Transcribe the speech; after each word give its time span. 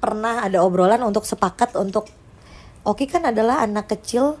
pernah 0.00 0.42
ada 0.42 0.64
obrolan 0.64 1.04
untuk 1.04 1.28
sepakat 1.28 1.76
untuk 1.76 2.08
Oki 2.80 3.04
kan 3.04 3.28
adalah 3.28 3.60
anak 3.60 3.92
kecil 3.92 4.40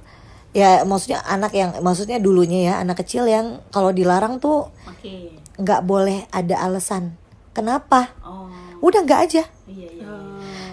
ya 0.50 0.82
maksudnya 0.82 1.22
anak 1.28 1.52
yang 1.54 1.70
maksudnya 1.78 2.18
dulunya 2.18 2.72
ya 2.72 2.74
anak 2.82 3.04
kecil 3.04 3.28
yang 3.28 3.60
kalau 3.70 3.94
dilarang 3.94 4.40
tuh 4.42 4.72
Oke. 4.88 5.36
nggak 5.60 5.84
boleh 5.86 6.26
ada 6.32 6.58
alasan 6.64 7.14
kenapa 7.52 8.10
Oh. 8.24 8.48
udah 8.82 9.04
nggak 9.04 9.20
aja 9.30 9.44
Iya 9.68 9.88
iya. 9.94 10.08
iya. 10.08 10.10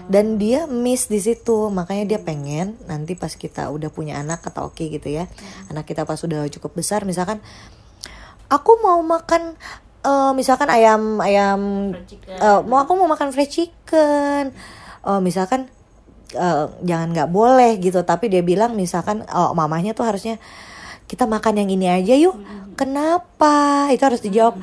dan 0.08 0.40
dia 0.40 0.64
miss 0.66 1.06
di 1.06 1.20
situ 1.20 1.68
makanya 1.68 2.16
dia 2.16 2.20
pengen 2.24 2.74
nanti 2.88 3.14
pas 3.14 3.30
kita 3.30 3.68
udah 3.68 3.92
punya 3.92 4.18
anak 4.18 4.40
kata 4.42 4.64
Oki 4.66 4.88
gitu 4.88 5.12
ya 5.12 5.28
anak 5.68 5.84
kita 5.84 6.02
pas 6.02 6.18
udah 6.18 6.48
cukup 6.48 6.72
besar 6.74 7.04
misalkan 7.04 7.38
aku 8.48 8.80
mau 8.80 8.98
makan 9.04 9.54
eh, 10.02 10.32
misalkan 10.34 10.72
ayam 10.72 11.20
ayam 11.20 11.92
eh, 12.40 12.60
mau 12.64 12.80
aku 12.80 12.96
mau 12.96 13.06
makan 13.06 13.30
fried 13.30 13.52
chicken 13.52 14.50
Eh, 15.08 15.20
misalkan 15.24 15.72
eh, 16.36 16.64
jangan 16.84 17.08
nggak 17.16 17.30
boleh 17.32 17.80
gitu. 17.80 18.04
Tapi 18.04 18.28
dia 18.28 18.44
bilang 18.44 18.76
misalkan 18.76 19.24
oh, 19.32 19.56
mamahnya 19.56 19.96
tuh 19.96 20.04
harusnya 20.04 20.36
kita 21.08 21.24
makan 21.24 21.64
yang 21.64 21.68
ini 21.72 21.88
aja 21.88 22.14
yuk. 22.14 22.36
Kenapa? 22.76 23.88
Itu 23.88 24.04
harus 24.04 24.20
dijawab. 24.20 24.60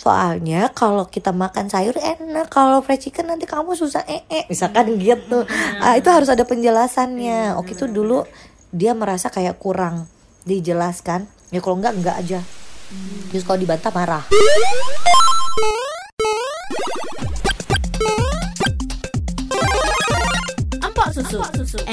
Soalnya 0.00 0.72
kalau 0.74 1.06
kita 1.06 1.30
makan 1.30 1.70
sayur 1.70 1.94
enak 1.94 2.50
kalau 2.50 2.82
fried 2.82 2.98
chicken 2.98 3.30
nanti 3.30 3.46
kamu 3.46 3.76
susah 3.76 4.02
eh 4.08 4.24
eh 4.26 4.48
misalkan 4.48 4.96
gitu. 4.96 5.44
Ah, 5.78 5.94
itu 6.00 6.08
harus 6.08 6.32
ada 6.32 6.42
penjelasannya. 6.42 7.54
Oke 7.60 7.76
itu 7.76 7.86
dulu 7.86 8.24
dia 8.72 8.96
merasa 8.96 9.28
kayak 9.28 9.60
kurang 9.60 10.08
dijelaskan. 10.48 11.28
Ya 11.52 11.60
kalau 11.60 11.78
enggak 11.78 11.94
enggak 11.94 12.16
aja. 12.18 12.40
Terus 13.30 13.44
kalau 13.44 13.60
dibantah 13.60 13.92
marah 13.92 14.24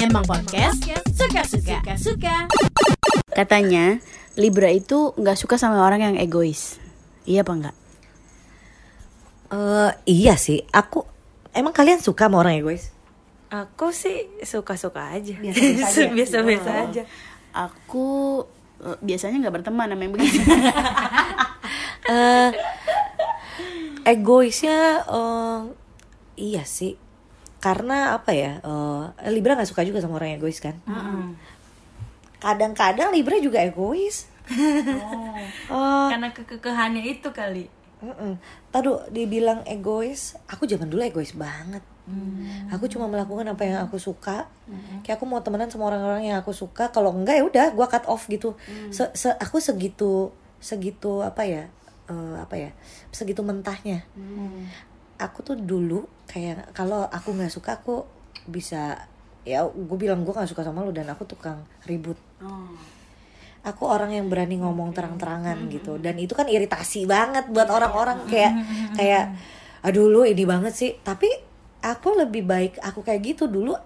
Emang 0.00 0.24
podcast 0.24 0.80
suka-suka. 1.12 1.78
Suka. 1.96 2.36
Katanya 3.30 4.00
Libra 4.34 4.72
itu 4.72 5.12
nggak 5.14 5.36
suka 5.36 5.60
sama 5.60 5.84
orang 5.84 6.00
yang 6.00 6.16
egois. 6.16 6.80
Iya 7.28 7.44
apa 7.44 7.52
enggak? 7.52 7.76
Eh 9.50 9.90
iya 10.08 10.34
sih 10.34 10.64
aku 10.70 11.04
emang 11.52 11.74
kalian 11.74 11.98
suka 11.98 12.30
sama 12.30 12.40
orang 12.40 12.56
egois 12.56 12.94
Aku 13.50 13.90
sih 13.90 14.30
suka-suka 14.40 15.10
aja. 15.10 15.34
Biasa-biasa 15.34 15.90
aja. 15.90 16.10
Biasa-biasa 16.16 16.70
Oh. 16.70 16.82
aja. 16.86 17.02
Aku 17.50 18.06
eh, 18.80 18.96
biasanya 19.02 19.36
nggak 19.42 19.54
berteman 19.58 19.90
sama 19.90 20.02
yang 20.06 20.14
begitu. 20.14 20.38
eh 22.10 22.50
egoisnya 24.06 24.78
eh, 25.04 25.60
iya 26.38 26.62
sih 26.64 26.94
karena 27.60 28.16
apa 28.16 28.32
ya 28.32 28.58
eh, 28.58 29.02
Libra 29.28 29.52
nggak 29.52 29.68
suka 29.68 29.84
juga 29.84 30.00
sama 30.00 30.16
orang 30.16 30.34
egois 30.34 30.58
kan? 30.58 30.74
Kadang-kadang 32.38 33.12
Libra 33.12 33.36
juga 33.36 33.60
egois. 33.60 34.26
Oh. 34.26 34.26
Eh, 35.70 36.08
Karena 36.10 36.28
kekekehannya 36.32 37.02
itu 37.06 37.30
kali. 37.30 37.70
mm-mm. 38.00 38.34
Tadu 38.68 38.98
dibilang 39.08 39.62
egois 39.62 40.34
aku 40.46 40.64
zaman 40.64 40.88
dulu 40.88 41.00
egois 41.00 41.32
banget. 41.32 41.84
Aku 42.68 42.88
cuma 42.88 43.06
melakukan 43.06 43.46
apa 43.46 43.62
yang 43.62 43.78
aku 43.80 43.94
suka. 43.96 44.50
Kayak 45.00 45.20
aku 45.20 45.24
mau 45.24 45.38
temenan 45.38 45.70
sama 45.70 45.86
orang-orang 45.86 46.26
yang 46.26 46.42
aku 46.42 46.50
suka 46.50 46.90
kalau 46.90 47.14
enggak 47.14 47.38
ya 47.38 47.44
udah 47.46 47.66
gua 47.70 47.86
cut 47.86 48.02
off 48.04 48.26
gitu. 48.26 48.58
Se- 48.90 49.14
se- 49.14 49.38
aku 49.38 49.62
segitu 49.62 50.34
segitu 50.58 51.22
apa 51.22 51.46
ya 51.46 51.70
eh, 52.06 52.36
apa 52.36 52.54
ya 52.58 52.70
segitu 53.08 53.40
mentahnya 53.40 54.02
aku 55.20 55.44
tuh 55.44 55.56
dulu 55.60 56.08
kayak 56.24 56.72
kalau 56.72 57.04
aku 57.04 57.36
nggak 57.36 57.52
suka 57.52 57.76
aku 57.76 58.08
bisa 58.48 59.04
ya 59.44 59.68
gue 59.68 59.98
bilang 60.00 60.24
gue 60.24 60.32
nggak 60.32 60.48
suka 60.48 60.64
sama 60.64 60.80
lu 60.80 60.92
dan 60.96 61.08
aku 61.12 61.28
tukang 61.28 61.60
ribut. 61.84 62.16
Oh. 62.40 62.72
aku 63.60 63.84
orang 63.84 64.16
yang 64.16 64.32
berani 64.32 64.56
ngomong 64.56 64.96
terang-terangan 64.96 65.68
gitu 65.68 66.00
dan 66.00 66.16
itu 66.16 66.32
kan 66.32 66.48
iritasi 66.48 67.04
banget 67.04 67.44
buat 67.52 67.68
orang-orang 67.68 68.24
kayak 68.24 68.56
kayak 68.96 69.36
aduh 69.84 70.08
lu 70.08 70.24
ini 70.24 70.48
banget 70.48 70.72
sih. 70.72 70.90
Tapi 70.96 71.28
aku 71.84 72.16
lebih 72.16 72.48
baik 72.48 72.80
aku 72.80 73.04
kayak 73.04 73.36
gitu 73.36 73.44
dulu. 73.44 73.76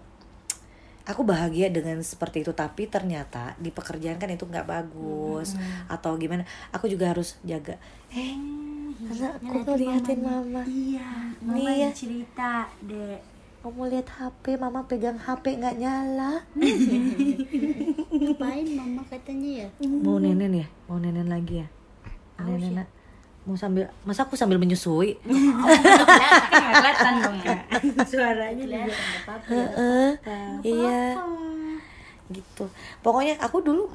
Aku 1.04 1.26
bahagia 1.26 1.68
dengan 1.68 2.00
seperti 2.06 2.46
itu 2.46 2.54
tapi 2.54 2.86
ternyata 2.86 3.58
di 3.60 3.74
pekerjaan 3.74 4.16
kan 4.16 4.30
itu 4.30 4.46
nggak 4.46 4.66
bagus 4.66 5.58
atau 5.90 6.14
gimana. 6.22 6.46
Aku 6.70 6.86
juga 6.86 7.10
harus 7.10 7.34
jaga 7.42 7.74
eh 8.14 8.38
karena 8.84 9.28
aku 9.36 9.56
ngeliatin 9.64 10.18
mama 10.20 10.60
Iya. 10.64 11.08
Mama 11.40 11.56
Nih 11.56 11.74
ya. 11.80 11.90
cerita 11.92 12.68
dek. 12.82 13.20
kamu 13.64 13.80
lihat 13.88 14.08
HP 14.10 14.60
mama 14.60 14.84
pegang 14.84 15.16
HP 15.16 15.56
nggak 15.56 15.80
nyala. 15.80 16.44
Ngapain 18.14 18.66
mama 18.76 19.00
katanya 19.08 19.64
ya? 19.64 19.68
mau 20.04 20.20
nenen 20.20 20.52
ya? 20.52 20.66
Mau 20.84 21.00
nenen 21.00 21.24
lagi 21.26 21.64
ya? 21.64 21.68
Mau 22.36 22.52
nenen 22.52 22.84
mau 23.44 23.56
sambil 23.56 23.88
masa 24.04 24.24
aku 24.24 24.36
sambil 24.36 24.56
menyusui? 24.56 25.20
Kelihatan 25.24 27.14
dong 27.20 27.38
ya. 27.44 27.56
Suaranya 28.10 28.64
juga. 28.64 28.96
Heeh, 29.48 30.10
iya. 30.64 31.16
gitu. 32.28 32.64
Pokoknya 33.00 33.36
aku 33.40 33.60
dulu 33.60 33.88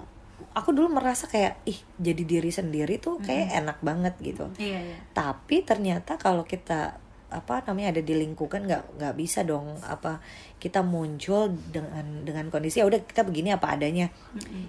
aku 0.54 0.74
dulu 0.74 0.90
merasa 0.90 1.30
kayak 1.30 1.62
ih 1.70 1.78
jadi 2.02 2.24
diri 2.26 2.50
sendiri 2.50 2.98
tuh 2.98 3.22
kayak 3.22 3.54
enak 3.64 3.78
banget 3.86 4.14
gitu. 4.22 4.50
Iya 4.58 4.80
iya. 4.82 4.98
tapi 5.14 5.62
ternyata 5.62 6.18
kalau 6.18 6.44
kita 6.44 6.98
apa 7.30 7.62
namanya 7.70 7.94
ada 7.94 8.02
di 8.02 8.18
lingkungan 8.18 8.66
nggak 8.66 8.84
nggak 8.98 9.14
bisa 9.14 9.46
dong 9.46 9.78
apa 9.86 10.18
kita 10.58 10.82
muncul 10.82 11.54
dengan 11.54 12.26
dengan 12.26 12.50
kondisi 12.50 12.82
ya 12.82 12.90
udah 12.90 13.06
kita 13.06 13.22
begini 13.22 13.54
apa 13.54 13.78
adanya. 13.78 14.10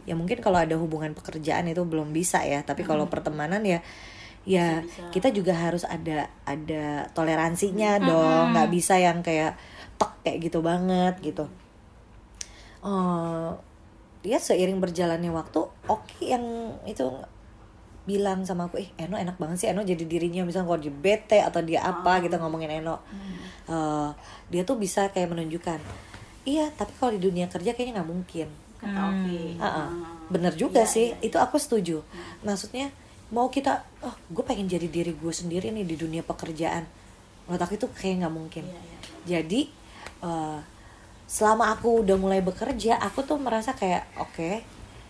Ya 0.04 0.12
mungkin 0.12 0.44
kalau 0.44 0.60
ada 0.60 0.76
hubungan 0.76 1.16
pekerjaan 1.16 1.72
itu 1.72 1.80
belum 1.88 2.12
bisa 2.12 2.44
ya 2.44 2.60
tapi 2.60 2.84
kalau 2.84 3.08
pertemanan 3.08 3.64
ya 3.64 3.80
ya 4.44 4.84
kita 5.12 5.32
juga 5.32 5.52
harus 5.52 5.84
ada 5.84 6.32
ada 6.48 7.08
toleransinya 7.12 8.00
dong 8.00 8.52
nggak 8.56 8.70
bisa 8.72 8.96
yang 9.00 9.24
kayak 9.24 9.56
tek 9.96 10.12
kayak 10.20 10.38
gitu 10.44 10.60
banget 10.60 11.16
gitu. 11.24 11.48
Oh 12.84 13.69
ya 14.20 14.36
seiring 14.36 14.78
berjalannya 14.84 15.32
waktu 15.32 15.60
oke 15.88 16.20
yang 16.20 16.76
itu 16.84 17.08
bilang 18.08 18.42
sama 18.48 18.66
aku, 18.66 18.80
eh 18.80 18.90
Eno 18.96 19.14
enak 19.14 19.36
banget 19.36 19.56
sih 19.60 19.68
Eno 19.70 19.84
jadi 19.84 20.02
dirinya. 20.02 20.42
Misalnya 20.42 20.66
kalau 20.66 20.80
dia 20.80 20.90
bete 20.90 21.38
atau 21.38 21.60
dia 21.62 21.84
apa 21.84 22.18
gitu 22.24 22.34
ngomongin 22.40 22.82
Eno, 22.82 22.98
Eh, 23.70 24.10
dia 24.50 24.66
tuh 24.66 24.74
bisa 24.74 25.06
kayak 25.14 25.30
menunjukkan, 25.30 25.78
iya 26.42 26.74
tapi 26.74 26.90
kalau 26.98 27.14
di 27.14 27.22
dunia 27.22 27.46
kerja 27.46 27.70
kayaknya 27.70 28.02
nggak 28.02 28.10
mungkin. 28.10 28.48
Kata 28.82 29.00
Oki. 29.14 29.60
Ah, 29.62 29.86
ah. 29.86 29.88
bener 30.26 30.58
juga 30.58 30.82
sih, 30.90 31.14
itu 31.22 31.38
aku 31.38 31.54
setuju. 31.54 32.02
Maksudnya 32.42 32.90
mau 33.30 33.46
kita, 33.46 33.86
oh 34.02 34.16
gue 34.26 34.42
pengen 34.42 34.66
jadi 34.66 34.90
diri 34.90 35.14
gue 35.14 35.30
sendiri 35.30 35.70
nih 35.70 35.86
di 35.86 35.94
dunia 35.94 36.26
pekerjaan, 36.26 36.82
menurut 37.46 37.62
aku 37.62 37.78
itu 37.78 37.86
kayak 37.94 38.26
nggak 38.26 38.34
mungkin. 38.34 38.64
Jadi 39.22 39.70
eh, 40.24 40.58
selama 41.30 41.70
aku 41.70 42.02
udah 42.02 42.16
mulai 42.16 42.42
bekerja, 42.42 42.98
aku 42.98 43.22
tuh 43.22 43.38
merasa 43.38 43.70
kayak 43.72 44.02
oke, 44.18 44.50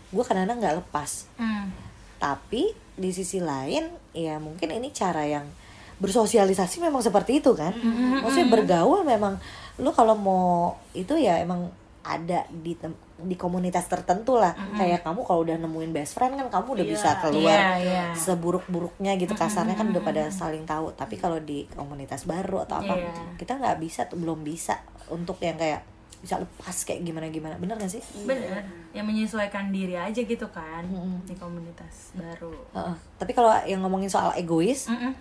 gue 0.06 0.22
kadang-kadang 0.22 0.60
nggak 0.60 0.76
lepas. 0.78 1.24
Hmm. 1.34 1.72
tapi 2.20 2.68
di 2.94 3.08
sisi 3.10 3.40
lain 3.40 3.80
ya 4.12 4.36
mungkin 4.36 4.68
ini 4.68 4.92
cara 4.92 5.24
yang 5.24 5.48
bersosialisasi 5.96 6.80
memang 6.80 7.00
seperti 7.00 7.40
itu 7.40 7.52
kan? 7.54 7.72
Maksudnya 8.20 8.48
bergaul 8.50 9.00
memang 9.02 9.40
lu 9.76 9.88
kalau 9.90 10.12
mau 10.12 10.48
itu 10.92 11.16
ya 11.16 11.36
emang 11.36 11.72
ada 12.00 12.44
di 12.50 12.72
tem- 12.74 12.96
di 13.16 13.36
komunitas 13.36 13.84
tertentu 13.84 14.36
lah. 14.36 14.52
Kayak 14.74 15.00
kamu 15.00 15.20
kalau 15.22 15.40
udah 15.42 15.56
nemuin 15.58 15.92
best 15.92 16.12
friend 16.12 16.36
kan 16.36 16.48
kamu 16.50 16.68
udah 16.74 16.86
bisa 16.86 17.08
keluar 17.20 17.56
Iya, 17.56 17.72
iya. 17.78 18.04
seburuk-buruknya 18.14 19.16
gitu 19.16 19.32
kasarnya 19.32 19.72
kan 19.74 19.88
udah 19.88 20.00
pada 20.02 20.28
saling 20.28 20.64
tahu. 20.64 20.92
Tapi 20.92 21.16
kalau 21.16 21.36
di 21.36 21.68
komunitas 21.70 22.24
baru 22.24 22.64
atau 22.64 22.80
apa 22.80 22.96
Iya. 22.96 23.12
kita 23.36 23.56
nggak 23.56 23.76
bisa 23.78 24.04
tuh 24.04 24.16
belum 24.16 24.40
bisa 24.40 24.80
untuk 25.08 25.36
yang 25.38 25.56
kayak 25.56 25.84
bisa 26.20 26.36
lepas 26.36 26.76
kayak 26.84 27.00
gimana 27.00 27.32
gimana 27.32 27.56
bener 27.56 27.80
gak 27.80 27.88
sih? 27.88 28.02
Bener. 28.28 28.60
Yang 28.92 29.06
menyesuaikan 29.08 29.72
diri 29.72 29.96
aja 29.96 30.20
gitu 30.20 30.46
kan 30.52 30.84
di 31.24 31.32
komunitas 31.32 32.12
baru. 32.12 32.52
Heeh. 32.76 32.96
tapi 33.16 33.32
kalau 33.32 33.48
yang 33.64 33.80
ngomongin 33.80 34.12
soal 34.12 34.36
egois 34.36 34.84
Mm-mm. 34.92 35.16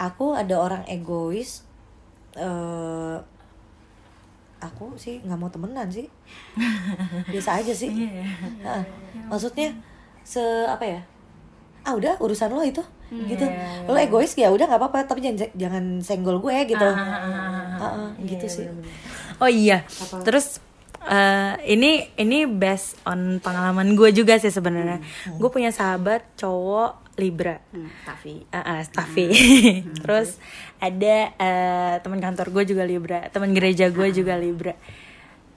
aku 0.00 0.32
ada 0.32 0.56
orang 0.56 0.82
egois 0.88 1.68
eh 2.32 3.16
aku 4.58 4.96
sih 4.98 5.20
nggak 5.22 5.38
mau 5.38 5.52
temenan 5.52 5.86
sih. 5.92 6.08
Biasa 7.32 7.60
aja 7.60 7.72
sih. 7.76 7.92
Iya. 7.92 8.24
Heeh. 8.64 8.82
maksudnya 9.28 9.68
se 10.24 10.40
apa 10.64 10.82
ya? 10.82 11.00
Ah 11.84 11.92
udah 11.92 12.16
urusan 12.24 12.50
lo 12.56 12.64
itu. 12.64 12.80
Gitu. 13.08 13.44
lo 13.88 13.96
egois 13.96 14.32
ya 14.36 14.52
udah 14.52 14.68
nggak 14.68 14.80
apa-apa 14.80 15.08
tapi 15.08 15.24
jangan 15.24 15.48
jangan 15.56 15.84
senggol 16.00 16.40
gue 16.40 16.56
gitu. 16.68 16.88
Heeh, 16.88 18.08
gitu 18.24 18.46
sih 18.48 18.66
Oh 19.38 19.50
iya. 19.50 19.86
Terus 20.26 20.58
eh, 21.06 21.54
ini 21.70 22.10
ini 22.18 22.44
based 22.46 22.98
on 23.06 23.38
pengalaman 23.38 23.94
gue 23.94 24.10
juga 24.10 24.38
sih 24.38 24.50
sebenarnya. 24.50 25.02
Gue 25.38 25.50
punya 25.50 25.70
sahabat 25.70 26.26
cowok 26.38 27.08
Libra. 27.18 27.58
Hmm, 27.74 27.90
tapi 28.06 28.46
Uh, 28.54 28.58
uh. 28.62 28.80
Terus 30.06 30.38
ada 30.78 31.16
eh, 31.34 31.94
teman 32.02 32.22
kantor 32.22 32.54
gue 32.54 32.74
juga 32.74 32.86
Libra, 32.86 33.26
teman 33.30 33.50
gereja 33.50 33.90
gue 33.90 34.08
juga 34.14 34.38
Libra. 34.38 34.78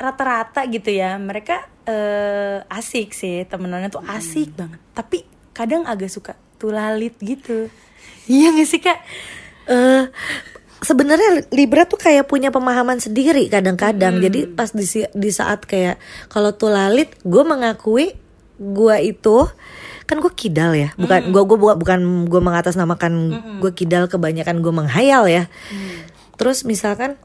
Rata-rata 0.01 0.65
gitu 0.65 0.89
ya, 0.89 1.21
mereka 1.21 1.69
eh, 1.85 2.65
asik 2.65 3.13
sih, 3.13 3.45
temenannya 3.45 3.93
tuh 3.93 4.01
asik 4.09 4.57
banget. 4.57 4.81
Tapi 4.97 5.17
kadang 5.53 5.85
agak 5.85 6.09
suka 6.09 6.33
tulalit 6.57 7.13
gitu. 7.21 7.69
Iya 8.25 8.53
gak 8.57 8.69
sih 8.69 8.81
kak? 8.81 8.99
eh 9.69 10.03
sebenarnya 10.81 11.45
Libra 11.53 11.85
tuh 11.85 12.01
kayak 12.01 12.27
punya 12.27 12.49
pemahaman 12.49 12.97
sendiri 12.97 13.47
kadang-kadang. 13.47 14.17
Jadi 14.19 14.49
pas 14.49 14.73
di, 14.73 14.85
di 15.13 15.29
saat 15.29 15.63
kayak 15.63 16.01
kalau 16.27 16.51
tuh 16.51 16.73
lalit, 16.73 17.13
gue 17.21 17.43
mengakui 17.45 18.17
gue 18.61 18.95
itu 19.01 19.37
kan 20.09 20.17
gue 20.19 20.33
kidal 20.33 20.73
ya. 20.73 20.89
Bukan 20.97 21.31
gue 21.31 21.43
gue 21.45 21.57
bukan 21.57 21.99
gue 22.27 22.41
mengatasnamakan 22.41 23.13
gue 23.61 23.71
kidal 23.71 24.09
kebanyakan 24.09 24.59
gue 24.59 24.73
menghayal 24.73 25.29
ya. 25.29 25.47
Terus 26.35 26.65
misalkan 26.65 27.15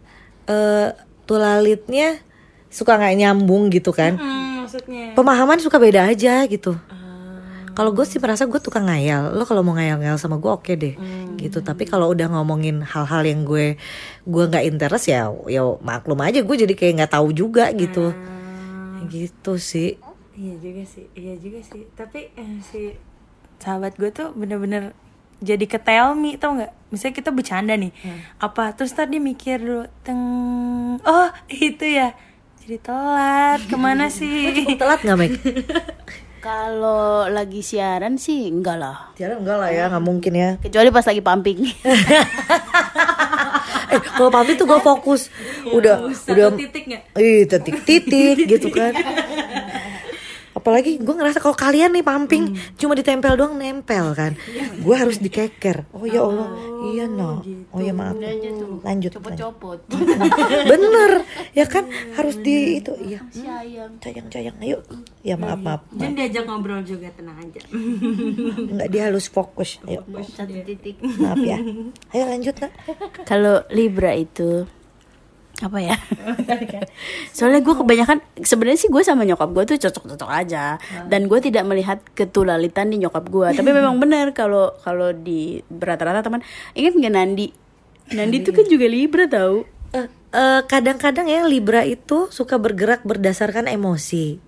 eh 0.46 0.92
tuh 1.26 1.42
lalitnya 1.42 2.22
suka 2.70 3.00
nggak 3.00 3.16
nyambung 3.18 3.72
gitu 3.72 3.90
kan. 3.90 4.20
Hmm, 4.20 4.62
maksudnya 4.62 5.16
Pemahaman 5.16 5.58
suka 5.64 5.80
beda 5.80 6.12
aja 6.12 6.44
gitu. 6.46 6.76
Kalau 7.76 7.92
gue 7.92 8.08
sih 8.08 8.16
merasa 8.16 8.48
gue 8.48 8.56
tukang 8.56 8.88
ngayal, 8.88 9.36
lo 9.36 9.44
kalau 9.44 9.60
mau 9.60 9.76
ngayal-ngayal 9.76 10.16
sama 10.16 10.40
gue 10.40 10.48
oke 10.48 10.72
deh, 10.72 10.96
gitu. 11.36 11.60
Tapi 11.60 11.84
kalau 11.84 12.08
udah 12.08 12.24
ngomongin 12.32 12.80
hal-hal 12.80 13.20
yang 13.20 13.44
gue 13.44 13.76
gue 14.24 14.44
nggak 14.48 14.64
interest 14.64 15.12
ya, 15.12 15.28
ya 15.44 15.60
maklum 15.84 16.16
aja 16.24 16.40
gue 16.40 16.56
jadi 16.56 16.72
kayak 16.72 17.04
nggak 17.04 17.12
tahu 17.12 17.36
juga 17.36 17.68
gitu, 17.76 18.16
gitu 19.12 19.52
sih. 19.60 20.00
Iya 20.32 20.54
juga 20.56 20.82
sih, 20.88 21.04
iya 21.12 21.36
juga 21.36 21.60
sih. 21.60 21.84
Tapi 21.92 22.32
eh, 22.32 22.50
si 22.64 22.96
sahabat 23.60 24.00
gue 24.00 24.08
tuh 24.08 24.32
bener-bener 24.32 24.96
jadi 25.44 25.64
ke 25.68 25.76
tell 25.76 26.16
me 26.16 26.40
tau 26.40 26.56
nggak? 26.56 26.72
Misalnya 26.88 27.14
kita 27.20 27.28
bercanda 27.28 27.76
nih, 27.76 27.92
apa 28.40 28.72
terus 28.72 28.96
tadi 28.96 29.20
mikir 29.20 29.60
dulu, 29.60 29.84
teng, 30.00 30.20
oh 31.04 31.28
itu 31.52 31.84
ya, 31.84 32.16
jadi 32.64 32.80
telat 32.80 33.60
ke 33.68 33.76
mana 33.76 34.08
sih? 34.16 34.64
Telat 34.80 35.04
nggak 35.04 35.18
Meg? 35.20 35.32
kalau 36.46 37.26
lagi 37.26 37.58
siaran 37.58 38.14
sih 38.22 38.46
enggak 38.46 38.78
lah. 38.78 39.10
Tiara 39.18 39.34
enggak 39.34 39.58
lah 39.58 39.70
ya, 39.74 39.90
nggak 39.90 40.04
mungkin 40.06 40.32
ya. 40.38 40.50
Kecuali 40.62 40.94
pas 40.94 41.02
lagi 41.02 41.18
pumping. 41.18 41.58
Eh 43.86 44.02
kalau 44.02 44.34
pamit 44.34 44.58
tuh 44.58 44.66
gue 44.66 44.82
fokus, 44.82 45.30
udah 45.70 46.10
udah 46.10 46.46
titik 46.58 46.90
Ih, 47.14 47.46
titik-titik 47.46 48.50
gitu 48.50 48.66
kan. 48.74 48.90
Apalagi 50.66 50.98
gue 50.98 51.14
ngerasa 51.14 51.38
kalau 51.38 51.54
kalian 51.54 51.94
nih 51.94 52.02
pumping 52.02 52.58
cuma 52.74 52.98
ditempel 52.98 53.38
doang 53.38 53.54
nempel 53.54 54.18
kan. 54.18 54.34
Gue 54.82 54.98
harus 54.98 55.22
dikeker. 55.22 55.86
Oh 55.94 56.02
ya 56.02 56.26
Allah, 56.26 56.50
iya 56.90 57.06
no. 57.06 57.38
Oh 57.70 57.78
ya 57.78 57.94
maaf. 57.94 58.18
Lanjut. 58.18 58.82
lanjut. 58.82 59.12
Copot-copot. 59.14 59.78
Bener, 60.74 61.22
ya 61.54 61.70
kan 61.70 61.86
harus 62.18 62.42
di 62.42 62.82
itu. 62.82 62.90
Iya, 62.98 63.22
Sayang. 63.30 64.02
sayang 64.02 64.26
sayang. 64.26 64.58
Ayo. 64.58 64.82
Ya 65.22 65.38
maaf 65.38 65.62
maaf. 65.62 65.86
Jen 65.94 66.18
diajak 66.18 66.50
ngobrol 66.50 66.82
juga 66.82 67.14
tenang 67.14 67.38
aja 67.38 67.62
Enggak 68.74 68.88
dia 68.90 69.02
harus 69.06 69.30
fokus. 69.30 69.78
Ayo. 69.86 70.02
Satu 70.34 70.50
titik. 70.66 70.98
Maaf 70.98 71.46
ya. 71.46 71.62
Ayo 72.10 72.26
lanjut 72.26 72.58
nak. 72.58 72.74
Kalau 73.22 73.62
Libra 73.70 74.18
itu 74.18 74.66
apa 75.64 75.78
ya? 75.80 75.96
Soalnya 77.36 77.64
gue 77.64 77.74
kebanyakan 77.74 78.18
sebenarnya 78.44 78.78
sih 78.86 78.90
gue 78.92 79.00
sama 79.00 79.24
nyokap 79.24 79.48
gue 79.56 79.64
tuh 79.74 79.88
cocok-cocok 79.88 80.30
aja 80.30 80.76
dan 81.08 81.30
gue 81.30 81.38
tidak 81.40 81.64
melihat 81.64 81.98
ketulalitan 82.12 82.92
di 82.92 83.00
nyokap 83.00 83.24
gue. 83.32 83.48
Tapi 83.56 83.70
memang 83.72 83.96
benar 83.96 84.36
kalau 84.36 84.76
kalau 84.84 85.16
di 85.16 85.64
rata-rata 85.72 86.20
teman 86.20 86.44
ingat 86.76 86.92
nggak 86.96 87.14
Nandi? 87.14 87.48
Nandi 88.12 88.36
tuh 88.44 88.52
kan 88.52 88.66
juga 88.68 88.86
Libra 88.86 89.24
tahu. 89.26 89.66
Eh, 89.96 90.06
eh, 90.34 90.60
kadang-kadang 90.68 91.26
ya 91.26 91.42
Libra 91.48 91.82
itu 91.82 92.28
suka 92.28 92.60
bergerak 92.60 93.02
berdasarkan 93.02 93.66
emosi. 93.70 94.38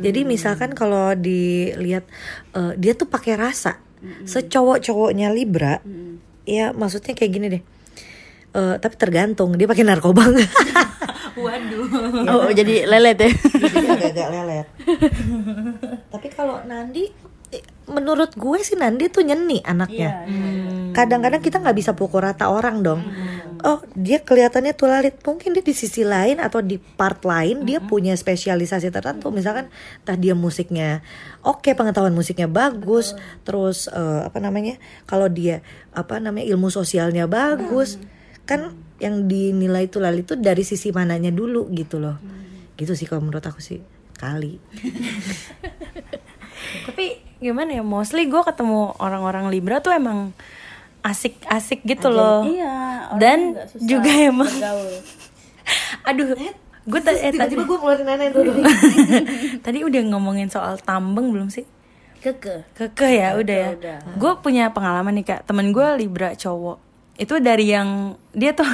Jadi 0.00 0.24
misalkan 0.24 0.72
kalau 0.72 1.12
dilihat 1.12 2.08
eh, 2.56 2.72
dia 2.80 2.96
tuh 2.96 3.06
pakai 3.06 3.36
rasa. 3.36 3.82
Secowok-cowoknya 4.00 5.28
Libra, 5.28 5.84
ya 6.48 6.72
maksudnya 6.72 7.12
kayak 7.12 7.32
gini 7.36 7.46
deh. 7.52 7.62
Eh, 8.50 8.76
tapi 8.82 8.94
tergantung 8.98 9.54
dia 9.54 9.70
pakai 9.70 9.86
narkoba 9.86 10.26
nggak? 10.26 10.50
waduh 11.44 11.86
Oh, 12.26 12.50
jadi 12.50 12.82
lelet 12.82 13.18
ya. 13.22 13.30
Jadi 13.30 13.86
agak-agak 13.86 14.28
lelet. 14.34 14.66
tapi 16.10 16.26
kalau 16.34 16.58
Nandi, 16.66 17.06
eh, 17.54 17.62
menurut 17.86 18.34
gue 18.34 18.58
sih 18.66 18.74
Nandi 18.74 19.06
tuh 19.06 19.22
nyeni 19.22 19.62
anaknya. 19.62 20.26
Kadang-kadang 20.90 21.38
kita 21.38 21.62
nggak 21.62 21.78
bisa 21.78 21.94
pukul 21.94 22.26
rata 22.26 22.50
orang 22.50 22.82
dong. 22.82 23.00
Oh 23.62 23.78
dia 23.94 24.18
kelihatannya 24.18 24.74
tulalit, 24.74 25.22
mungkin 25.22 25.54
dia 25.54 25.62
di 25.62 25.70
sisi 25.70 26.02
lain 26.02 26.42
atau 26.42 26.58
di 26.58 26.80
part 26.80 27.22
lain 27.22 27.62
dia 27.62 27.78
punya 27.78 28.18
spesialisasi 28.18 28.90
tertentu. 28.90 29.30
Misalkan, 29.30 29.70
entah 30.02 30.18
dia 30.18 30.34
musiknya 30.34 31.06
oke, 31.46 31.70
pengetahuan 31.78 32.16
musiknya 32.16 32.50
bagus, 32.50 33.14
terus 33.46 33.86
eh, 33.86 34.26
apa 34.26 34.42
namanya? 34.42 34.74
Kalau 35.06 35.30
dia 35.30 35.62
apa 35.94 36.18
namanya 36.18 36.50
ilmu 36.50 36.72
sosialnya 36.72 37.30
bagus, 37.30 38.00
kan 38.50 38.74
yang 38.98 39.30
dinilai 39.30 39.86
tulalit 39.86 40.26
itu 40.26 40.34
dari 40.34 40.66
sisi 40.66 40.90
mananya 40.90 41.30
dulu 41.30 41.70
gitu 41.70 42.02
loh. 42.02 42.18
Gitu 42.74 42.98
sih 42.98 43.06
kalau 43.06 43.22
menurut 43.22 43.46
aku 43.46 43.62
sih 43.62 43.78
kali. 44.18 44.58
Tapi 46.86 47.06
gimana 47.40 47.80
ya, 47.80 47.82
mostly 47.86 48.28
gue 48.28 48.42
ketemu 48.44 48.92
orang-orang 49.00 49.48
Libra 49.48 49.80
tuh 49.80 49.96
emang 49.96 50.36
asik-asik 51.00 51.80
gitu 51.88 52.12
loh. 52.12 52.44
Iya. 52.44 52.76
orang 53.16 53.16
Dan 53.16 53.38
juga 53.80 54.12
emang, 54.12 54.52
aduh, 56.08 56.36
gue 56.84 57.00
tadi 57.00 57.18
eh, 57.24 57.32
tadi 57.32 57.56
Tiba-tiba 57.56 57.64
gue 57.64 57.78
ngeluarin 57.80 58.04
nenek 58.04 58.28
dulu. 58.36 58.50
tadi 59.64 59.78
udah 59.80 60.00
ngomongin 60.12 60.52
soal 60.52 60.76
tambeng 60.84 61.32
belum 61.32 61.48
sih? 61.48 61.64
Keke. 62.20 62.68
Kekeh 62.76 63.12
ya 63.16 63.28
udah 63.40 63.56
ya. 63.56 63.70
Gue 64.20 64.36
punya 64.44 64.68
pengalaman 64.76 65.16
nih 65.16 65.24
kak. 65.24 65.48
Temen 65.48 65.72
gue 65.72 65.86
libra 65.96 66.36
cowok. 66.36 66.89
Itu 67.20 67.36
dari 67.44 67.68
yang 67.68 68.16
dia 68.32 68.56
tuh 68.56 68.64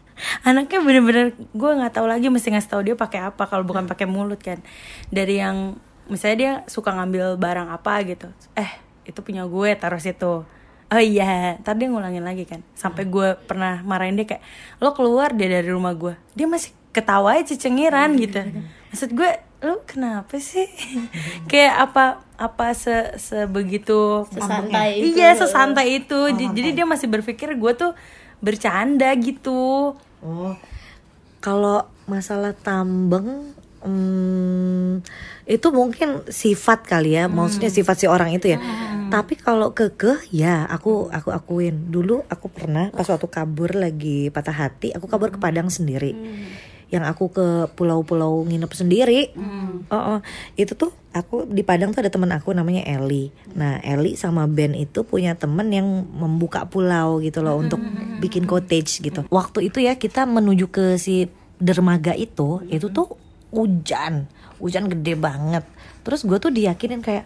anaknya 0.48 0.84
bener-bener 0.84 1.32
gue 1.32 1.70
nggak 1.80 1.96
tahu 1.96 2.06
lagi 2.06 2.28
mesti 2.28 2.52
ngasih 2.52 2.70
tahu 2.70 2.82
dia 2.84 2.96
pakai 2.96 3.32
apa 3.32 3.48
kalau 3.48 3.64
bukan 3.64 3.88
pakai 3.88 4.04
mulut 4.04 4.38
kan. 4.44 4.60
Dari 5.08 5.40
yang 5.40 5.80
misalnya 6.12 6.36
dia 6.36 6.52
suka 6.68 6.92
ngambil 6.92 7.40
barang 7.40 7.72
apa 7.72 8.04
gitu. 8.04 8.28
Eh 8.52 8.68
itu 9.08 9.18
punya 9.24 9.48
gue 9.48 9.72
taruh 9.80 9.98
situ. 9.98 10.44
Oh 10.86 11.02
iya, 11.02 11.58
tadi 11.66 11.82
dia 11.82 11.88
ngulangin 11.90 12.22
lagi 12.22 12.46
kan. 12.46 12.62
Sampai 12.78 13.10
gue 13.10 13.34
pernah 13.48 13.82
marahin 13.82 14.14
dia 14.14 14.28
kayak 14.36 14.44
lo 14.78 14.94
keluar 14.94 15.34
dia 15.34 15.48
dari 15.48 15.66
rumah 15.66 15.96
gue. 15.96 16.14
Dia 16.38 16.46
masih 16.46 16.70
ketawa 16.94 17.40
aja 17.40 17.56
cengiran 17.56 18.14
gitu. 18.20 18.38
Maksud 18.92 19.10
gue 19.16 19.30
lo 19.58 19.80
kenapa 19.82 20.36
sih? 20.36 20.68
kayak 21.50 21.74
apa 21.82 22.04
apa 22.36 22.66
se 22.72 23.16
sebegitu 23.16 24.28
Sesantai 24.28 25.00
itu. 25.00 25.04
Iya 25.14 25.28
sesantai 25.34 25.86
itu. 25.96 26.18
J- 26.30 26.52
Jadi 26.52 26.70
dia 26.72 26.84
masih 26.84 27.08
berpikir 27.08 27.54
gue 27.54 27.72
tuh 27.72 27.92
bercanda 28.38 29.08
gitu. 29.16 29.96
Oh, 30.20 30.54
kalau 31.38 31.82
masalah 32.04 32.52
tambeng, 32.52 33.54
hmm, 33.80 35.00
itu 35.44 35.66
mungkin 35.70 36.26
sifat 36.26 36.84
kali 36.84 37.14
ya, 37.14 37.26
maksudnya 37.26 37.70
sifat 37.70 37.96
si 37.96 38.06
orang 38.06 38.30
itu 38.30 38.50
ya. 38.50 38.58
Tapi 39.06 39.38
kalau 39.38 39.70
kekeh, 39.70 40.18
ya 40.28 40.66
aku 40.66 41.06
aku 41.08 41.30
akuin. 41.30 41.88
Dulu 41.88 42.26
aku 42.26 42.46
pernah 42.48 42.90
pas 42.90 43.06
waktu 43.06 43.26
kabur 43.26 43.70
lagi 43.72 44.28
patah 44.28 44.52
hati, 44.58 44.90
aku 44.90 45.06
kabur 45.06 45.30
ke 45.30 45.38
Padang 45.38 45.70
sendiri. 45.70 46.10
Yang 46.86 47.04
aku 47.10 47.24
ke 47.34 47.46
pulau-pulau 47.74 48.46
nginep 48.46 48.70
sendiri. 48.70 49.34
Oh, 49.90 50.18
oh. 50.18 50.18
itu 50.54 50.78
tuh 50.78 50.94
aku 51.10 51.48
di 51.48 51.66
Padang 51.66 51.90
tuh 51.90 52.06
ada 52.06 52.12
teman 52.12 52.30
aku 52.30 52.54
namanya 52.54 52.86
Eli. 52.86 53.34
Nah 53.58 53.82
Eli 53.82 54.14
sama 54.14 54.46
Ben 54.46 54.76
itu 54.76 55.02
punya 55.02 55.34
temen 55.34 55.66
yang 55.72 55.86
membuka 56.14 56.68
pulau 56.68 57.18
gitu 57.18 57.42
loh 57.42 57.58
untuk 57.58 57.82
bikin 58.22 58.46
cottage 58.46 59.02
gitu. 59.02 59.26
Waktu 59.32 59.72
itu 59.72 59.82
ya 59.82 59.98
kita 59.98 60.28
menuju 60.28 60.70
ke 60.70 61.00
si 61.00 61.26
dermaga 61.56 62.12
itu, 62.12 62.62
itu 62.68 62.92
tuh 62.92 63.16
hujan, 63.50 64.28
hujan 64.60 64.92
gede 64.92 65.16
banget. 65.16 65.64
Terus 66.04 66.22
gue 66.22 66.38
tuh 66.38 66.52
diyakinin 66.52 67.00
kayak 67.00 67.24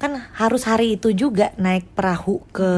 kan 0.00 0.16
harus 0.36 0.64
hari 0.64 0.96
itu 0.96 1.12
juga 1.12 1.52
naik 1.60 1.92
perahu 1.92 2.40
ke 2.52 2.72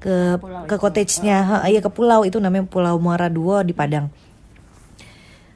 ke 0.00 0.40
ke 0.64 0.76
cottage-nya, 0.80 1.66
iya 1.68 1.84
ke 1.84 1.92
pulau 1.92 2.24
itu 2.24 2.40
namanya 2.40 2.64
Pulau 2.64 2.96
Muara 2.96 3.28
Duo 3.28 3.60
di 3.60 3.76
Padang. 3.76 4.08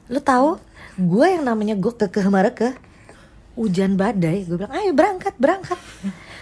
Lu 0.09 0.21
tahu, 0.21 0.61
gue 1.01 1.27
yang 1.27 1.43
namanya 1.43 1.73
gue 1.73 1.93
kekeh 1.93 2.29
mareke 2.29 2.77
hujan 3.55 3.95
badai, 3.95 4.43
gue 4.43 4.59
bilang 4.59 4.73
ayo 4.75 4.91
berangkat 4.91 5.33
berangkat. 5.39 5.79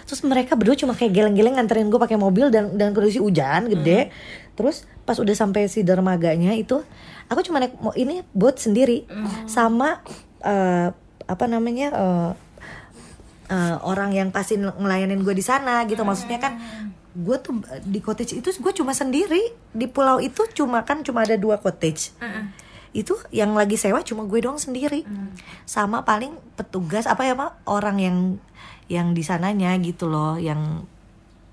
Terus 0.04 0.20
mereka 0.26 0.58
berdua 0.58 0.74
cuma 0.74 0.92
kayak 0.98 1.14
geleng-geleng 1.14 1.56
nganterin 1.56 1.88
gue 1.88 1.96
pakai 1.96 2.18
mobil 2.18 2.50
dan 2.50 2.74
dan 2.74 2.90
kondisi 2.90 3.22
hujan 3.22 3.70
gede. 3.70 4.10
Terus 4.58 4.84
pas 5.06 5.16
udah 5.16 5.32
sampai 5.32 5.70
si 5.70 5.86
dermaganya 5.86 6.52
itu, 6.58 6.82
aku 7.30 7.40
cuma 7.46 7.62
naik 7.62 7.78
ini 7.94 8.26
boat 8.34 8.58
sendiri. 8.58 9.06
Sama 9.46 10.02
eh, 10.42 10.90
apa 11.24 11.44
namanya 11.46 11.88
eh, 11.94 12.30
eh, 13.54 13.76
orang 13.86 14.10
yang 14.12 14.28
pasti 14.34 14.58
ngelayanin 14.58 15.22
gue 15.22 15.34
di 15.38 15.44
sana 15.46 15.86
gitu. 15.86 16.02
Maksudnya 16.02 16.42
kan 16.42 16.58
gue 17.14 17.36
tuh 17.38 17.62
di 17.86 18.02
cottage 18.02 18.42
itu 18.42 18.50
gue 18.58 18.72
cuma 18.74 18.90
sendiri. 18.90 19.54
Di 19.70 19.86
pulau 19.86 20.18
itu 20.18 20.50
cuma 20.50 20.82
kan 20.82 21.06
cuma 21.06 21.22
ada 21.22 21.38
dua 21.38 21.62
cottage 21.62 22.10
itu 22.94 23.18
yang 23.34 23.52
lagi 23.58 23.74
sewa 23.74 24.00
cuma 24.06 24.24
gue 24.24 24.40
doang 24.40 24.56
sendiri. 24.56 25.02
Sama 25.66 26.06
paling 26.06 26.38
petugas 26.54 27.10
apa 27.10 27.26
ya 27.26 27.34
pak? 27.34 27.60
Orang 27.66 27.98
yang 27.98 28.38
yang 28.86 29.12
di 29.12 29.26
sananya 29.26 29.74
gitu 29.82 30.06
loh 30.06 30.38
yang 30.38 30.86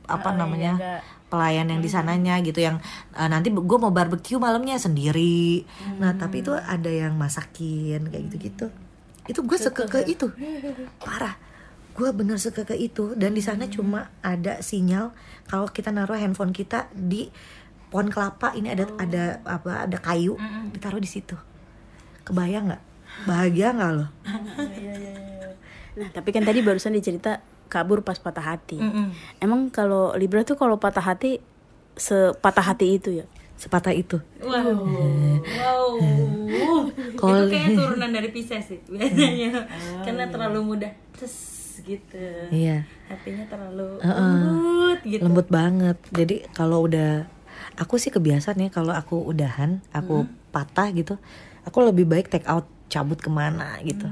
apa 0.06 0.36
namanya 0.36 1.00
pelayan 1.32 1.72
yang 1.72 1.80
di 1.80 1.88
sananya 1.88 2.36
gitu 2.44 2.60
yang 2.60 2.78
eh, 3.16 3.30
nanti 3.32 3.50
gue 3.50 3.78
mau 3.82 3.90
barbeque 3.90 4.38
malamnya 4.38 4.78
sendiri. 4.78 5.66
Nah 5.98 6.14
tapi 6.14 6.46
itu 6.46 6.54
ada 6.54 6.92
yang 6.92 7.18
masakin 7.18 8.08
kayak 8.08 8.24
gitu 8.30 8.38
gitu 8.38 8.68
itu 9.30 9.40
gue 9.46 9.58
sekeke 9.58 10.02
itu. 10.10 10.28
Parah. 11.02 11.38
Gue 11.94 12.10
bener 12.16 12.42
sekeke 12.42 12.74
itu. 12.74 13.14
Dan 13.14 13.38
di 13.38 13.44
sana 13.44 13.70
cuma 13.70 14.10
ada 14.26 14.64
sinyal 14.64 15.14
kalau 15.46 15.70
kita 15.70 15.94
naruh 15.94 16.18
handphone 16.18 16.56
kita 16.56 16.90
di 16.92 17.30
pohon 17.92 18.08
kelapa 18.08 18.56
ini 18.56 18.72
ada 18.72 18.88
ada 18.96 19.24
apa 19.44 19.84
ada 19.84 19.98
kayu 19.98 20.40
ditaruh 20.72 20.98
di 20.98 21.06
situ 21.06 21.36
kebayang 22.24 22.66
nggak 22.66 22.84
bahagia 23.26 23.68
nggak 23.72 23.92
lo 23.94 24.06
Nah, 25.92 26.08
tapi 26.08 26.32
kan 26.32 26.40
tadi 26.42 26.64
barusan 26.64 26.96
dicerita 26.96 27.44
kabur 27.68 28.00
pas 28.00 28.16
patah 28.16 28.40
hati. 28.46 28.80
Emang 29.38 29.68
kalau 29.68 30.16
Libra 30.16 30.40
tuh 30.42 30.56
kalau 30.56 30.80
patah 30.80 31.04
hati 31.04 31.44
sepatah 31.94 32.64
hati 32.66 32.96
itu 32.96 33.12
ya? 33.14 33.26
sepatah 33.54 33.92
itu 33.92 34.18
Wow. 34.40 34.88
Wow. 35.46 35.92
Kalau- 37.20 37.46
itu 37.46 37.54
kayak 37.54 37.70
turunan 37.76 38.10
dari 38.10 38.32
Pisces 38.32 38.66
sih 38.66 38.80
biasanya. 38.88 39.68
Karena 40.02 40.26
terlalu 40.26 40.60
mudah 40.66 40.90
tes 41.14 41.36
gitu. 41.78 42.24
iya 42.50 42.88
Hatinya 43.06 43.46
terlalu 43.46 44.00
lembut 44.00 45.00
gitu. 45.04 45.22
lembut 45.22 45.48
banget 45.48 45.98
jadi 46.08 46.36
kalau 46.52 46.86
udah 46.86 47.28
aku 47.78 47.98
sih 47.98 48.12
kebiasaan 48.14 48.60
ya 48.60 48.70
kalau 48.70 48.94
aku 48.94 49.22
udahan 49.22 49.80
aku 49.92 50.26
patah 50.52 50.92
gitu 50.92 51.16
aku 51.66 51.78
lebih 51.86 52.10
baik 52.10 52.28
take 52.28 52.48
out 52.50 52.66
cabut 52.92 53.18
ke 53.22 53.32
mana 53.32 53.80
gitu. 53.86 54.10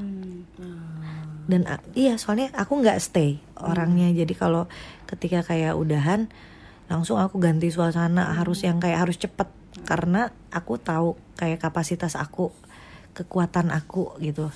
Dan 1.50 1.65
a- 1.65 1.84
iya 1.98 2.15
soalnya 2.15 2.53
aku 2.56 2.79
nggak 2.79 3.01
stay 3.01 3.41
orangnya. 3.58 4.13
Jadi 4.13 4.38
kalau 4.38 4.70
ketika 5.10 5.41
kayak 5.41 5.74
udahan 5.75 6.29
langsung 6.88 7.18
aku 7.18 7.41
ganti 7.41 7.74
suasana 7.74 8.38
harus 8.38 8.62
yang 8.63 8.77
kayak 8.77 9.03
harus 9.10 9.18
cepet. 9.18 9.50
Karena 9.84 10.29
aku 10.53 10.77
tahu 10.77 11.18
kayak 11.36 11.60
kapasitas 11.60 12.13
aku 12.15 12.53
kekuatan 13.18 13.74
aku 13.74 14.15
gitu 14.22 14.53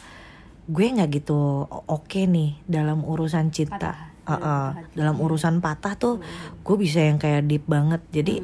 gue 0.64 0.86
nggak 0.88 1.20
gitu 1.20 1.68
oke 1.68 2.24
nih 2.24 2.56
dalam 2.64 3.04
urusan 3.04 3.52
cinta. 3.52 4.14
Uh-uh. 4.24 4.72
dalam 4.96 5.20
urusan 5.20 5.60
patah 5.60 6.00
tuh 6.00 6.24
gue 6.64 6.76
bisa 6.80 7.04
yang 7.04 7.20
kayak 7.20 7.44
deep 7.44 7.68
banget. 7.68 8.00
Jadi 8.08 8.40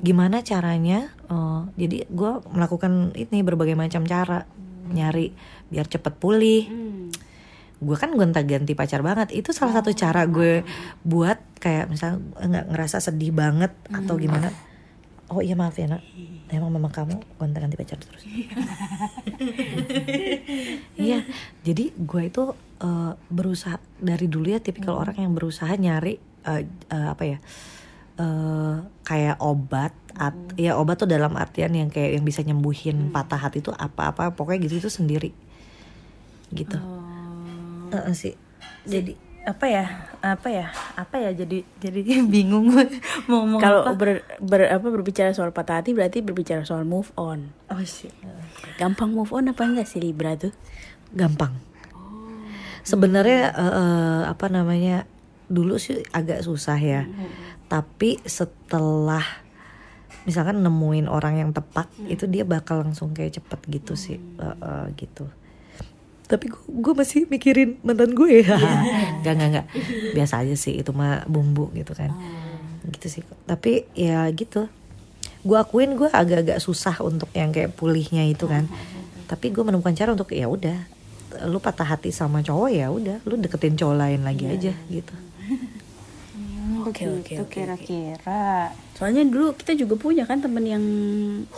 gimana 0.00 0.40
caranya 0.40 1.12
uh, 1.28 1.68
jadi 1.76 2.08
gue 2.08 2.32
melakukan 2.50 3.12
ini 3.14 3.44
berbagai 3.44 3.76
macam 3.76 4.04
cara. 4.04 4.48
Nyari 4.90 5.30
biar 5.70 5.86
cepet 5.86 6.18
pulih. 6.18 6.66
Gue 7.78 7.96
kan 7.96 8.10
gonta 8.18 8.42
ganti 8.42 8.74
pacar 8.74 9.06
banget. 9.06 9.30
Itu 9.30 9.54
salah 9.54 9.78
satu 9.78 9.94
cara 9.94 10.26
gue 10.26 10.66
buat 11.06 11.38
kayak 11.62 11.86
misalnya 11.92 12.18
nggak 12.42 12.66
ngerasa 12.74 12.98
sedih 12.98 13.30
banget 13.30 13.70
atau 13.86 14.18
gimana. 14.18 14.50
Oh 15.30 15.38
iya 15.38 15.54
maaf 15.54 15.78
ya 15.78 15.86
nak. 15.86 16.02
Emang 16.50 16.74
memang 16.74 16.90
kamu 16.90 17.22
gonta 17.38 17.62
ganti 17.62 17.78
pacar 17.78 18.02
terus? 18.02 18.26
Iya. 20.98 21.22
Jadi 21.66 21.94
gue 21.94 22.22
itu 22.26 22.50
eh, 22.82 23.12
berusaha 23.30 23.78
dari 24.02 24.26
dulu 24.26 24.50
ya 24.50 24.58
tipikal 24.58 24.98
orang 24.98 25.22
yang 25.22 25.30
berusaha 25.38 25.70
nyari 25.78 26.18
eh, 26.50 26.66
eh, 26.66 27.08
apa 27.14 27.22
ya 27.22 27.38
eh, 28.20 28.74
kayak 29.02 29.40
obat 29.40 29.96
at, 30.12 30.36
ya 30.60 30.76
obat 30.76 31.00
tuh 31.00 31.08
dalam 31.08 31.32
artian 31.40 31.72
yang 31.72 31.88
kayak 31.88 32.20
yang 32.20 32.24
bisa 32.28 32.44
nyembuhin 32.44 33.08
patah 33.08 33.40
hati 33.40 33.64
itu 33.64 33.72
apa-apa 33.72 34.36
pokoknya 34.36 34.68
gitu 34.68 34.84
itu 34.84 34.90
sendiri 34.92 35.32
gitu 36.52 36.76
Heeh 37.90 38.14
sih 38.14 38.34
jadi 38.84 39.16
apa 39.40 39.66
ya? 39.66 39.84
Apa 40.20 40.48
ya? 40.52 40.68
Apa 41.00 41.16
ya? 41.16 41.32
Jadi 41.32 41.64
jadi 41.80 42.00
bingung 42.32 42.68
gue 42.70 42.84
mau 43.24 43.48
ngomong 43.48 43.60
Kalau 43.60 43.80
ber, 43.96 44.20
ber- 44.36 44.68
apa 44.68 44.84
berbicara 44.84 45.32
soal 45.32 45.50
patah 45.50 45.80
hati 45.80 45.96
berarti 45.96 46.20
berbicara 46.20 46.62
soal 46.68 46.84
move 46.84 47.08
on. 47.16 47.48
Oh 47.72 47.80
shit. 47.80 48.12
Gampang 48.76 49.16
move 49.16 49.32
on 49.32 49.48
apa 49.48 49.64
enggak 49.64 49.88
sih 49.88 49.98
Libra 49.98 50.36
tuh? 50.36 50.52
gampang. 51.10 51.56
Sebenarnya 52.86 53.50
eh, 53.50 53.74
eh, 53.74 54.22
apa 54.30 54.46
namanya 54.46 55.04
dulu 55.50 55.76
sih 55.82 56.04
agak 56.14 56.46
susah 56.46 56.78
ya, 56.78 57.02
tapi 57.70 58.18
setelah 58.26 59.22
misalkan 60.26 60.58
nemuin 60.60 61.06
orang 61.06 61.38
yang 61.38 61.50
tepat 61.54 61.86
itu 62.10 62.26
dia 62.26 62.42
bakal 62.42 62.82
langsung 62.82 63.14
kayak 63.14 63.38
cepet 63.38 63.60
gitu 63.70 63.94
sih, 63.94 64.18
Eh, 64.18 64.56
eh, 64.58 64.86
gitu. 64.98 65.30
Tapi 66.26 66.50
gue 66.50 66.94
masih 66.94 67.30
mikirin 67.30 67.78
mantan 67.86 68.10
gue 68.14 68.42
ya, 68.42 68.58
nggak 69.22 69.34
nggak 69.38 69.48
nggak. 69.54 69.66
Biasa 70.18 70.42
aja 70.42 70.54
sih 70.58 70.82
itu 70.82 70.90
mah 70.90 71.22
bumbu 71.30 71.70
gitu 71.72 71.94
kan, 71.94 72.10
gitu 72.90 73.06
sih. 73.06 73.22
Tapi 73.46 73.86
ya 73.94 74.26
gitu, 74.34 74.66
gue 75.46 75.56
akuin 75.56 75.94
gue 75.94 76.10
agak-agak 76.10 76.58
susah 76.58 76.98
untuk 77.06 77.30
yang 77.34 77.54
kayak 77.54 77.74
pulihnya 77.78 78.26
itu 78.26 78.50
kan. 78.50 78.66
Tapi 79.30 79.54
gue 79.54 79.62
menemukan 79.62 79.94
cara 79.94 80.10
untuk 80.10 80.34
ya 80.34 80.50
udah 80.50 81.00
lu 81.46 81.62
patah 81.62 81.86
hati 81.86 82.10
sama 82.10 82.42
cowok 82.42 82.70
ya 82.74 82.90
udah 82.90 83.22
lu 83.22 83.38
deketin 83.38 83.78
cowok 83.78 83.96
lain 83.96 84.20
lagi 84.26 84.50
aja 84.50 84.74
gitu 84.90 85.14
Oke 86.86 87.04
oke 87.04 87.32
Itu 87.36 87.44
oke. 87.44 87.52
kira-kira. 87.52 88.72
Soalnya 88.96 89.26
dulu 89.26 89.52
kita 89.56 89.76
juga 89.76 89.94
punya 90.00 90.24
kan 90.24 90.40
temen 90.40 90.64
yang 90.64 90.84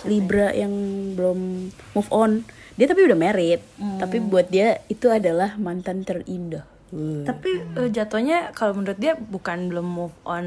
Libra 0.08 0.50
yang 0.54 0.72
belum 1.14 1.70
move 1.94 2.10
on. 2.10 2.42
Dia 2.74 2.88
tapi 2.88 3.04
udah 3.04 3.18
married. 3.18 3.60
Tapi 4.00 4.16
buat 4.18 4.48
dia 4.48 4.80
itu 4.88 5.12
adalah 5.12 5.54
mantan 5.60 6.02
terindah. 6.02 6.64
Wuh. 6.92 7.24
Tapi 7.24 7.50
eh, 7.80 7.88
jatuhnya 7.88 8.52
kalau 8.52 8.76
menurut 8.76 9.00
dia 9.00 9.16
bukan 9.16 9.72
belum 9.72 9.86
move 9.88 10.16
on 10.28 10.46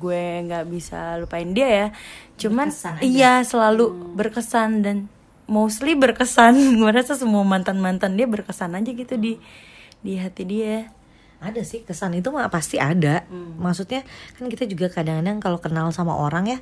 gue 0.00 0.24
nggak 0.48 0.64
bisa 0.72 1.20
lupain 1.20 1.52
dia 1.52 1.68
ya. 1.68 1.86
Cuman 2.40 2.72
iya 3.04 3.44
selalu 3.44 4.16
berkesan 4.16 4.80
dan 4.80 4.96
mostly 5.44 5.92
berkesan. 5.94 6.56
Gue 6.80 6.90
rasa 6.90 7.14
semua 7.14 7.44
mantan-mantan 7.44 8.16
dia 8.16 8.24
berkesan 8.24 8.72
aja 8.72 8.90
gitu 8.90 9.14
di 9.20 9.36
di 10.00 10.16
hati 10.16 10.42
dia. 10.48 10.95
Ada 11.42 11.60
sih 11.62 11.84
kesan 11.84 12.16
itu 12.16 12.32
mah 12.32 12.48
pasti 12.48 12.80
ada. 12.80 13.24
Maksudnya 13.60 14.02
kan 14.36 14.48
kita 14.48 14.64
juga 14.64 14.88
kadang-kadang 14.88 15.38
kalau 15.38 15.58
kenal 15.60 15.90
sama 15.92 16.16
orang 16.16 16.48
ya 16.48 16.58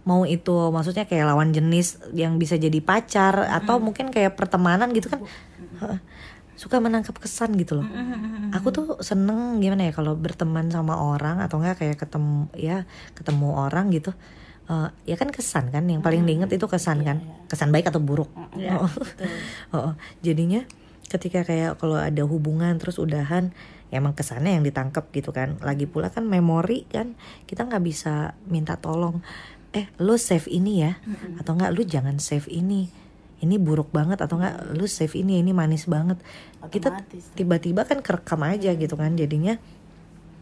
mau 0.00 0.24
itu 0.24 0.72
maksudnya 0.72 1.04
kayak 1.04 1.28
lawan 1.28 1.52
jenis 1.52 2.00
yang 2.16 2.40
bisa 2.40 2.56
jadi 2.56 2.80
pacar 2.80 3.46
atau 3.52 3.76
mungkin 3.78 4.08
kayak 4.08 4.32
pertemanan 4.32 4.96
gitu 4.96 5.12
kan 5.12 5.20
heeh, 5.84 6.00
suka 6.56 6.80
menangkap 6.80 7.14
kesan 7.20 7.52
gitu 7.60 7.78
loh. 7.78 7.86
Aku 8.56 8.72
tuh 8.72 8.96
seneng 9.04 9.60
gimana 9.60 9.86
ya 9.86 9.92
kalau 9.92 10.16
berteman 10.16 10.72
sama 10.72 10.96
orang 10.96 11.44
atau 11.44 11.60
enggak 11.60 11.84
kayak 11.84 11.96
ketemu 12.00 12.48
ya 12.56 12.88
ketemu 13.12 13.48
orang 13.60 13.92
gitu 13.92 14.16
Eh, 14.70 14.88
ya 15.10 15.16
kan 15.18 15.34
kesan 15.34 15.74
kan 15.74 15.82
yang 15.90 15.98
paling 15.98 16.22
diinget 16.22 16.54
itu 16.54 16.66
kesan 16.70 17.02
kan 17.02 17.18
kesan 17.50 17.74
baik 17.74 17.90
atau 17.90 17.98
buruk. 17.98 18.30
Oh. 18.70 18.86
Oh, 19.74 19.78
oh. 19.90 19.94
jadinya 20.22 20.62
ketika 21.10 21.42
kayak 21.42 21.78
kalau 21.82 21.98
ada 21.98 22.22
hubungan 22.22 22.78
terus 22.78 23.02
udahan 23.02 23.50
emang 23.90 24.14
kesannya 24.14 24.58
yang 24.58 24.64
ditangkap 24.64 25.10
gitu 25.10 25.34
kan. 25.34 25.58
Lagi 25.60 25.90
pula 25.90 26.08
kan 26.10 26.26
memori 26.26 26.86
kan 26.86 27.18
kita 27.44 27.66
nggak 27.66 27.82
bisa 27.82 28.38
minta 28.46 28.78
tolong. 28.78 29.20
Eh 29.74 29.90
lu 29.98 30.16
save 30.16 30.46
ini 30.50 30.86
ya. 30.86 30.98
Atau 31.38 31.58
enggak 31.58 31.74
lu 31.74 31.82
jangan 31.82 32.16
save 32.22 32.46
ini. 32.50 32.90
Ini 33.40 33.56
buruk 33.58 33.90
banget 33.90 34.22
atau 34.22 34.38
enggak 34.38 34.74
lu 34.74 34.86
save 34.86 35.14
ini 35.18 35.42
ini 35.42 35.50
manis 35.50 35.90
banget. 35.90 36.22
Kita 36.70 37.02
tiba-tiba 37.34 37.84
kan 37.84 38.00
kerekam 38.00 38.40
aja 38.46 38.74
gitu 38.74 38.94
kan 38.94 39.18
jadinya. 39.18 39.58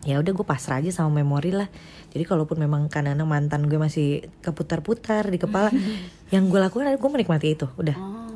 Ya 0.06 0.22
udah 0.22 0.30
gue 0.30 0.46
pasrah 0.46 0.78
aja 0.78 0.94
sama 0.94 1.20
memori 1.20 1.50
lah. 1.50 1.66
Jadi 2.14 2.22
kalaupun 2.22 2.54
memang 2.62 2.86
kadang-kadang 2.86 3.26
mantan 3.26 3.66
gue 3.66 3.82
masih 3.82 4.30
keputar-putar 4.46 5.26
di 5.26 5.42
kepala 5.42 5.74
yang 6.34 6.46
gue 6.46 6.60
lakukan 6.60 6.86
adalah 6.86 7.02
gue 7.02 7.10
menikmati 7.10 7.58
itu. 7.58 7.66
Udah 7.74 8.27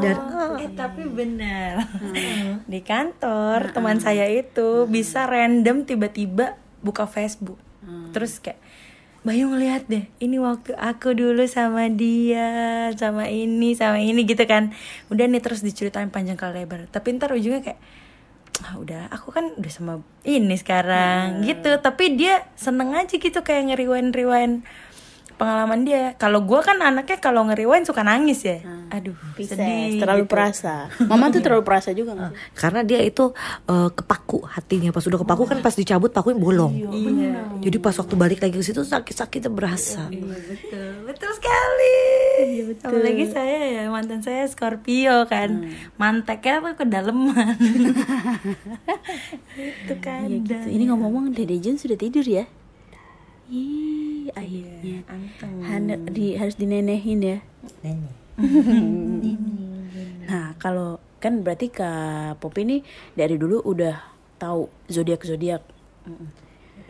dan 0.00 0.16
Eh 0.60 0.70
tapi 0.76 1.08
benar. 1.08 1.84
Di 2.68 2.80
kantor 2.84 3.72
teman 3.72 3.96
saya 4.00 4.28
itu 4.28 4.84
bisa 4.84 5.24
random 5.24 5.88
tiba-tiba 5.88 6.60
buka 6.84 7.08
Facebook. 7.08 7.60
Terus 8.12 8.40
kayak 8.40 8.60
Bayu 9.20 9.52
ngeliat 9.52 9.84
deh, 9.84 10.08
ini 10.16 10.40
waktu 10.40 10.72
aku 10.80 11.12
dulu 11.12 11.44
sama 11.44 11.92
dia, 11.92 12.88
sama 12.96 13.28
ini, 13.28 13.76
sama 13.76 14.00
ini 14.00 14.24
gitu 14.24 14.48
kan. 14.48 14.72
Udah 15.12 15.28
nih 15.28 15.44
terus 15.44 15.60
diceritain 15.60 16.08
panjang 16.08 16.40
kali 16.40 16.64
lebar. 16.64 16.88
Tapi 16.88 17.20
ntar 17.20 17.36
ujungnya 17.36 17.60
kayak, 17.60 17.76
ah 18.64 18.80
udah, 18.80 19.12
aku 19.12 19.28
kan 19.28 19.52
udah 19.60 19.68
sama 19.68 20.00
ini 20.24 20.56
sekarang 20.56 21.44
gitu. 21.44 21.68
Tapi 21.84 22.16
dia 22.16 22.48
seneng 22.56 22.96
aja 22.96 23.12
gitu 23.12 23.44
kayak 23.44 23.68
ngeriwain-riwain 23.68 24.64
pengalaman 25.40 25.80
dia. 25.82 26.12
Kalau 26.14 26.44
gue 26.44 26.60
kan 26.60 26.76
anaknya 26.76 27.16
kalau 27.16 27.48
ngeriwain 27.48 27.82
suka 27.82 28.04
nangis 28.04 28.44
ya. 28.44 28.60
Aduh, 28.90 29.16
Pisces, 29.32 29.54
sedih. 29.54 29.96
terlalu 29.96 30.26
gitu. 30.26 30.30
perasa. 30.30 30.90
Mama 31.10 31.30
tuh 31.30 31.40
terlalu 31.40 31.62
perasa 31.62 31.90
juga 31.90 32.12
sih? 32.12 32.18
karena 32.52 32.82
dia 32.82 33.00
itu 33.00 33.32
eh, 33.64 33.88
kepaku 33.88 34.44
hatinya 34.44 34.90
pas 34.90 35.00
udah 35.00 35.16
kepaku 35.16 35.42
kan 35.46 35.58
pas 35.58 35.72
dicabut 35.72 36.10
pakunya 36.10 36.36
bolong 36.36 36.74
Iya. 36.76 37.62
jadi 37.62 37.76
pas 37.78 37.94
waktu 37.94 38.14
balik 38.14 38.40
lagi 38.40 38.52
ke 38.52 38.60
situ 38.60 38.82
sakit 38.82 39.14
sakitnya 39.14 39.48
berasa 39.48 40.10
Iya 40.10 40.26
betul, 40.42 40.90
betul 41.06 41.30
sekali. 41.32 41.96
Apalagi 42.76 43.24
saya 43.28 43.58
ya 43.70 43.82
mantan 43.86 44.20
saya 44.20 44.42
Scorpio 44.44 45.24
kan, 45.24 45.70
manteknya 45.96 46.58
apa 46.58 46.74
kedalaman. 46.74 47.54
itu 49.56 49.94
kan. 49.98 50.26
Iya 50.26 50.38
gitu. 50.40 50.54
Ini 50.68 50.84
ngomong-ngomong 50.88 51.32
Dede 51.32 51.56
Jun 51.58 51.76
sudah 51.76 51.94
tidur 51.94 52.26
ya? 52.26 52.44
Ih, 54.32 54.36
akhirnya. 54.36 55.00
Hana- 55.60 56.02
di, 56.06 56.34
harus 56.34 56.54
dinenehin 56.54 57.20
ya. 57.20 57.38
Nah, 60.24 60.54
kalau 60.56 60.88
kan 61.18 61.40
berarti 61.40 61.68
Kak 61.68 62.38
Popi 62.38 62.64
ini 62.64 62.76
dari 63.12 63.36
dulu 63.36 63.60
udah 63.60 63.96
tahu 64.36 64.60
zodiak 64.86 65.20
zodiak. 65.20 65.62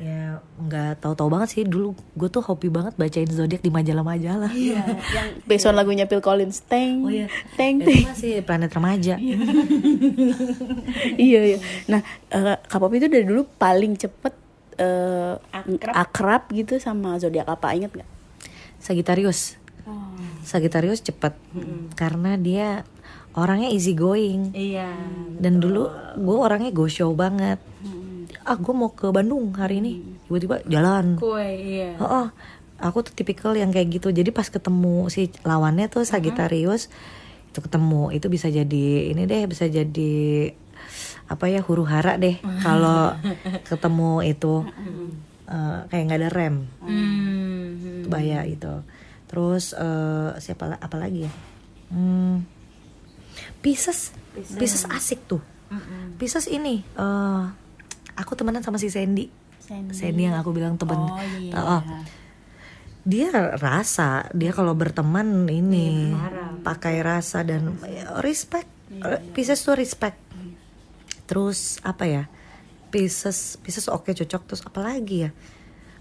ya 0.01 0.41
nggak 0.57 0.97
tahu-tahu 0.99 1.29
banget 1.29 1.49
sih 1.51 1.63
dulu 1.63 1.93
gue 2.15 2.25
tuh 2.27 2.41
hobi 2.41 2.73
banget 2.73 2.97
bacain 2.97 3.29
zodiak 3.29 3.61
di 3.61 3.69
majalah-majalah 3.69 4.49
Yang 5.13 5.29
based 5.45 5.69
on 5.69 5.77
lagunya 5.77 6.09
Phil 6.09 6.25
Collins, 6.25 6.65
Teng, 6.65 7.05
Oh 7.05 7.13
iya. 7.13 7.29
Teng, 7.53 7.85
itu 7.85 7.93
Teng. 7.93 8.09
masih 8.09 8.41
planet 8.41 8.73
remaja 8.73 9.21
iya 11.21 11.41
iya. 11.45 11.59
Nah, 11.85 12.01
eh, 12.31 12.57
Kak 12.63 12.81
Popi 12.81 12.97
itu 12.97 13.09
dari 13.09 13.25
dulu 13.25 13.45
paling 13.53 13.93
cepet 13.95 14.33
eh, 14.81 15.35
Akrab. 15.53 15.93
akrab 15.95 16.43
gitu 16.57 16.81
sama 16.81 17.21
zodiak 17.21 17.47
apa 17.47 17.77
inget 17.77 17.93
nggak? 17.93 18.11
Sagitarius 18.81 19.61
Sagitarius 20.41 21.05
cepet 21.05 21.37
karena 21.95 22.35
dia 22.41 22.83
orangnya 23.37 23.71
easy 23.71 23.93
going. 23.95 24.51
Iya. 24.57 24.91
dan 25.39 25.61
dulu 25.63 25.89
gue 26.17 26.37
orangnya 26.37 26.73
go 26.73 26.89
show 26.91 27.13
banget. 27.15 27.61
Ah 28.47 28.57
gue 28.57 28.73
mau 28.73 28.91
ke 28.91 29.11
Bandung 29.13 29.53
hari 29.55 29.85
ini 29.85 30.01
tiba-tiba 30.27 30.65
jalan. 30.67 31.21
Kue, 31.21 31.45
iya. 31.61 31.99
Oh, 32.01 32.25
oh, 32.25 32.27
aku 32.81 33.05
tuh 33.05 33.13
tipikal 33.13 33.53
yang 33.53 33.69
kayak 33.75 34.01
gitu. 34.01 34.09
Jadi 34.11 34.33
pas 34.33 34.49
ketemu 34.49 35.07
si 35.13 35.29
lawannya 35.45 35.93
tuh 35.93 36.09
Sagittarius 36.09 36.89
itu 37.53 37.59
ketemu. 37.61 38.15
Itu 38.17 38.33
bisa 38.33 38.49
jadi 38.49 39.13
ini 39.13 39.29
deh 39.29 39.45
bisa 39.45 39.69
jadi 39.69 40.15
apa 41.27 41.47
ya 41.47 41.63
huru 41.63 41.85
hara 41.85 42.17
deh 42.17 42.37
kalau 42.61 43.15
ketemu 43.71 44.13
itu 44.27 44.55
eh, 45.47 45.79
kayak 45.87 46.03
nggak 46.07 46.21
ada 46.21 46.31
rem 46.31 46.57
Hmm. 46.81 48.07
bahaya 48.07 48.43
itu. 48.45 48.83
Terus 49.27 49.73
eh, 49.73 50.31
siapa 50.37 50.75
apa 50.75 50.97
lagi 50.97 51.25
ya? 51.25 51.33
Hmm, 51.91 52.43
Pisces, 53.61 54.11
Pisces 54.35 54.87
asik 54.89 55.27
tuh. 55.27 55.43
Pisces 56.17 56.47
ini 56.47 56.83
eh, 56.83 57.43
aku 58.15 58.33
temenan 58.35 58.63
sama 58.63 58.77
si 58.77 58.91
Sandy. 58.91 59.31
Sandy 59.95 60.27
yang 60.27 60.35
aku 60.35 60.51
bilang 60.51 60.75
temen. 60.75 60.99
Oh, 60.99 61.15
iya. 61.39 61.55
Oh, 61.57 61.83
dia 63.01 63.31
rasa 63.57 64.27
dia 64.35 64.51
kalau 64.51 64.75
berteman 64.75 65.47
ini 65.47 66.11
pakai 66.61 67.01
rasa 67.01 67.41
dan 67.41 67.79
respect 68.21 68.69
Pisces 69.33 69.63
tuh 69.63 69.73
respect 69.73 70.19
terus 71.31 71.79
apa 71.87 72.11
ya 72.11 72.25
Pisces 72.91 73.55
Pisces 73.63 73.87
oke 73.87 74.11
cocok. 74.11 74.43
Terus 74.51 74.63
apa 74.67 74.83
lagi 74.83 75.31
ya 75.31 75.31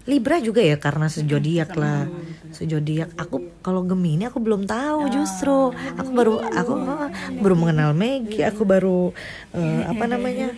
Libra 0.08 0.40
juga 0.42 0.64
ya 0.64 0.80
karena 0.80 1.06
sejodiak 1.06 1.76
lah. 1.76 2.08
sejodiak 2.50 3.14
aku 3.14 3.62
kalau 3.62 3.86
Gemini 3.86 4.26
aku 4.26 4.42
belum 4.42 4.66
tahu 4.66 5.06
justru. 5.12 5.70
Aku 5.94 6.10
baru 6.10 6.40
aku 6.42 6.72
ah, 6.88 7.12
baru 7.38 7.54
mengenal 7.54 7.94
Maggie. 7.94 8.42
Aku 8.42 8.66
baru 8.66 9.14
eh, 9.54 9.86
apa 9.86 10.04
namanya 10.10 10.50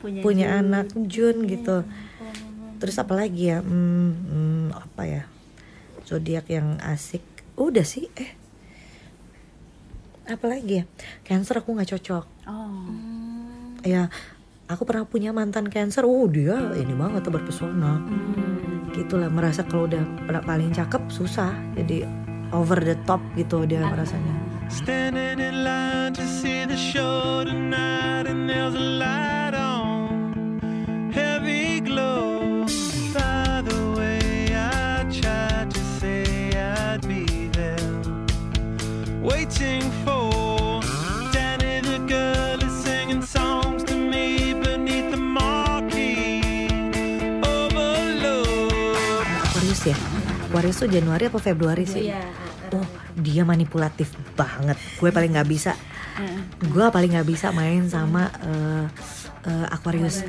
punya, 0.00 0.62
anak 0.62 0.94
Jun 0.96 1.44
gitu. 1.50 1.84
Terus 2.80 2.96
apa 2.96 3.12
lagi 3.12 3.52
ya 3.52 3.60
hmm, 3.60 4.10
hmm, 4.32 4.66
apa 4.72 5.02
ya 5.04 5.22
zodiak 6.08 6.48
yang 6.48 6.78
asik. 6.80 7.26
Udah 7.58 7.84
sih 7.84 8.08
eh. 8.16 8.32
Apa 10.30 10.46
lagi 10.46 10.80
ya 10.80 10.84
Cancer 11.26 11.58
aku 11.58 11.74
nggak 11.74 11.90
cocok. 11.90 12.24
Oh. 12.46 13.15
Ya 13.86 14.10
aku 14.66 14.82
pernah 14.82 15.06
punya 15.06 15.30
mantan 15.30 15.70
Cancer. 15.70 16.02
Oh 16.02 16.26
dia 16.26 16.58
ini 16.74 16.90
banget 16.98 17.22
tuh 17.22 17.30
berpesona 17.38 18.02
gitulah 18.90 19.30
merasa 19.30 19.62
kalau 19.62 19.86
udah 19.86 20.02
paling 20.42 20.74
cakep 20.74 21.06
susah. 21.06 21.54
Jadi 21.78 22.02
over 22.50 22.82
the 22.82 22.98
top 23.06 23.22
gitu 23.38 23.62
dia 23.62 23.86
rasanya. 23.86 24.34
Standing 24.66 25.38
in 25.38 25.62
line 25.62 26.10
to 26.10 26.26
see 26.26 26.66
the 26.66 26.74
show 26.74 27.46
tonight, 27.46 28.26
and 28.26 28.50
there's 28.50 28.74
a 28.74 28.82
light 28.98 29.35
Aquarius 50.56 50.80
tuh 50.80 50.88
Januari 50.88 51.28
apa 51.28 51.36
Februari 51.36 51.84
sih? 51.84 52.08
Oh 52.72 52.88
dia 53.12 53.44
manipulatif 53.44 54.16
banget. 54.32 54.80
Gue 54.96 55.12
paling 55.12 55.36
nggak 55.36 55.44
bisa. 55.52 55.76
Gue 56.64 56.88
paling 56.88 57.12
nggak 57.12 57.28
bisa 57.28 57.52
main 57.52 57.84
sama 57.92 58.32
eh, 58.40 58.88
eh, 59.52 59.66
Aquarius. 59.68 60.24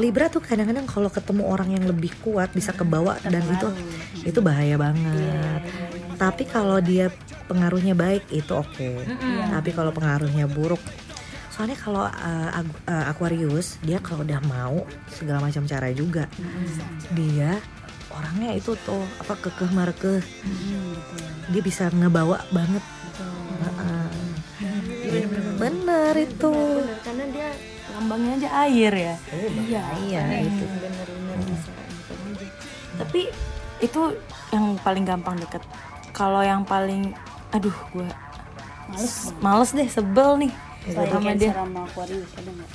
Libra 0.00 0.32
tuh 0.32 0.40
kadang-kadang 0.40 0.88
kalau 0.88 1.12
ketemu 1.12 1.52
orang 1.52 1.68
yang 1.68 1.84
lebih 1.84 2.16
kuat 2.24 2.48
bisa 2.56 2.72
kebawa 2.72 3.20
dan 3.28 3.44
itu 3.44 3.68
itu 4.24 4.40
bahaya 4.40 4.80
banget. 4.80 5.68
Tapi 6.16 6.48
kalau 6.48 6.80
dia 6.80 7.12
pengaruhnya 7.44 7.92
baik 7.92 8.32
itu 8.32 8.56
oke. 8.56 8.88
Tapi 9.52 9.70
kalau 9.76 9.92
pengaruhnya 9.92 10.48
buruk 10.48 10.80
soalnya 11.52 11.76
kalau 11.76 12.04
uh, 12.04 12.50
uh, 12.88 13.04
Aquarius 13.08 13.80
dia 13.84 14.00
kalau 14.00 14.24
udah 14.24 14.40
mau 14.48 14.88
segala 15.12 15.44
macam 15.44 15.68
cara 15.68 15.92
juga. 15.92 16.24
Dia 17.12 17.60
orangnya 18.16 18.50
itu 18.56 18.72
tuh 18.82 19.04
apa 19.20 19.34
kekeh 19.36 19.70
markeh. 19.76 20.20
Dia 21.52 21.62
bisa 21.62 21.92
ngebawa 21.92 22.42
banget. 22.50 22.84
Heeh. 23.62 24.08
Bener 25.56 26.14
itu. 26.18 26.52
Karena 27.04 27.24
dia 27.30 27.48
lambangnya 27.96 28.32
aja 28.42 28.48
air 28.66 28.92
ya. 28.92 29.14
Iya, 29.32 29.82
iya 30.08 30.22
itu. 30.44 30.64
Tapi 32.96 33.20
itu 33.84 34.00
yang 34.52 34.80
paling 34.80 35.04
gampang 35.04 35.36
deket. 35.36 35.62
Kalau 36.16 36.40
yang 36.40 36.64
paling, 36.64 37.12
aduh 37.52 37.76
gue 37.92 38.08
males, 38.88 39.14
males 39.44 39.70
deh, 39.76 39.84
sebel 39.84 40.48
nih 40.48 40.52
sama 40.94 41.34
dia. 41.36 41.52
sama 41.52 41.84
Aquarius 41.84 42.32
ada 42.38 42.50
nggak? 42.56 42.70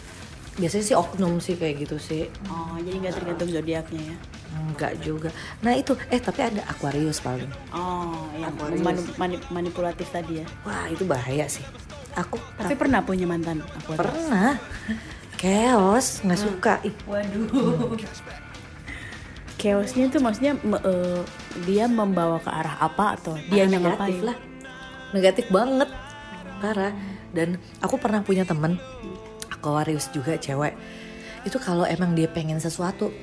Biasanya 0.61 0.83
sih 0.85 0.95
oknum 0.99 1.39
sih 1.41 1.55
kayak 1.57 1.87
gitu 1.87 1.97
sih. 1.97 2.29
Oh, 2.51 2.77
jadi 2.77 2.95
nggak 3.01 3.13
tergantung 3.17 3.49
zodiaknya 3.49 4.01
ya? 4.13 4.17
Enggak 4.51 4.99
juga. 4.99 5.29
Nah 5.59 5.73
itu, 5.73 5.95
eh 6.07 6.17
tapi 6.17 6.43
ada 6.43 6.61
Aquarius 6.65 7.19
paling. 7.19 7.47
Oh, 7.71 8.27
yang 8.33 8.51
Aquarius. 8.51 8.81
mani- 8.81 9.13
mani- 9.15 9.45
manipulatif 9.49 10.07
tadi 10.07 10.39
ya. 10.39 10.45
Wah 10.61 10.87
itu 10.87 11.03
bahaya 11.03 11.47
sih. 11.47 11.63
Aku 12.13 12.35
Tapi 12.57 12.75
pernah 12.75 12.99
punya 12.99 13.23
mantan 13.23 13.63
Aquarius? 13.63 13.99
pernah 14.01 14.59
chaos 15.41 16.19
nggak 16.21 16.39
suka. 16.41 16.73
Ih, 16.83 16.91
Chaosnya 19.55 20.09
tuh 20.09 20.19
maksudnya 20.19 20.57
me- 20.57 20.81
eh, 20.81 21.21
dia 21.63 21.85
membawa 21.85 22.41
ke 22.41 22.49
arah 22.49 22.81
apa 22.81 23.13
atau 23.15 23.37
dia 23.45 23.63
yang 23.63 23.77
negatif 23.77 23.93
ngapain? 24.17 24.21
lah. 24.25 24.37
Negatif 25.11 25.45
banget. 25.47 25.89
Parah. 26.57 26.93
Dan 27.31 27.55
aku 27.77 27.95
pernah 27.95 28.19
punya 28.19 28.41
temen 28.41 28.75
Aquarius 29.49 30.09
juga 30.09 30.33
cewek. 30.35 30.73
Itu 31.43 31.57
kalau 31.57 31.85
emang 31.85 32.11
dia 32.11 32.25
pengen 32.25 32.57
sesuatu 32.57 33.13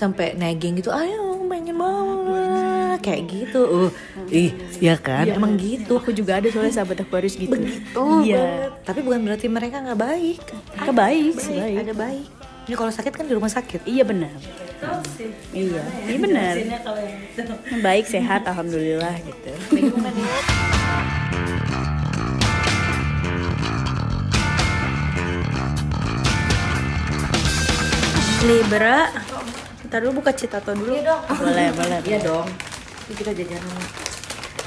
sampai 0.00 0.32
nagging 0.32 0.80
gitu, 0.80 0.88
ayo 0.88 1.36
pengen 1.44 1.76
banget 1.76 2.98
kayak 3.04 3.22
gitu. 3.28 3.60
Uh, 3.68 3.90
ih, 4.32 4.50
ya 4.80 4.96
kan? 4.96 5.28
Emang 5.28 5.60
gitu. 5.60 6.00
Aku 6.00 6.16
juga 6.16 6.40
ada 6.40 6.48
soalnya 6.48 6.80
sahabat 6.80 7.04
Aquarius 7.04 7.36
gitu. 7.36 7.52
Oh, 7.92 8.24
Iya. 8.24 8.40
banget. 8.40 8.70
Tapi 8.88 9.00
bukan 9.04 9.20
berarti 9.28 9.46
mereka 9.52 9.76
nggak 9.84 10.00
baik. 10.00 10.40
Mereka 10.72 10.92
baik, 10.96 11.34
baik, 11.36 11.60
baik. 11.60 11.76
ada 11.84 11.94
baik. 11.96 12.26
Ini 12.70 12.74
kalau 12.78 12.92
sakit 12.94 13.12
kan 13.12 13.26
di 13.26 13.34
rumah 13.34 13.50
sakit. 13.50 13.80
Iya 13.84 14.04
benar. 14.06 14.32
Iya, 15.52 15.82
iya 16.08 16.18
benar. 16.22 16.54
Baik 17.84 18.08
sehat 18.08 18.48
alhamdulillah 18.48 19.12
gitu. 19.20 19.52
Libra, 28.40 29.12
ntar 29.90 30.06
dulu 30.06 30.22
buka 30.22 30.30
citato 30.30 30.70
dulu. 30.70 31.02
Boleh, 31.34 31.74
boleh. 31.74 31.98
Iya 32.06 32.22
dong. 32.22 32.46
Ini 33.10 33.14
kita 33.18 33.34
jajanan. 33.34 33.82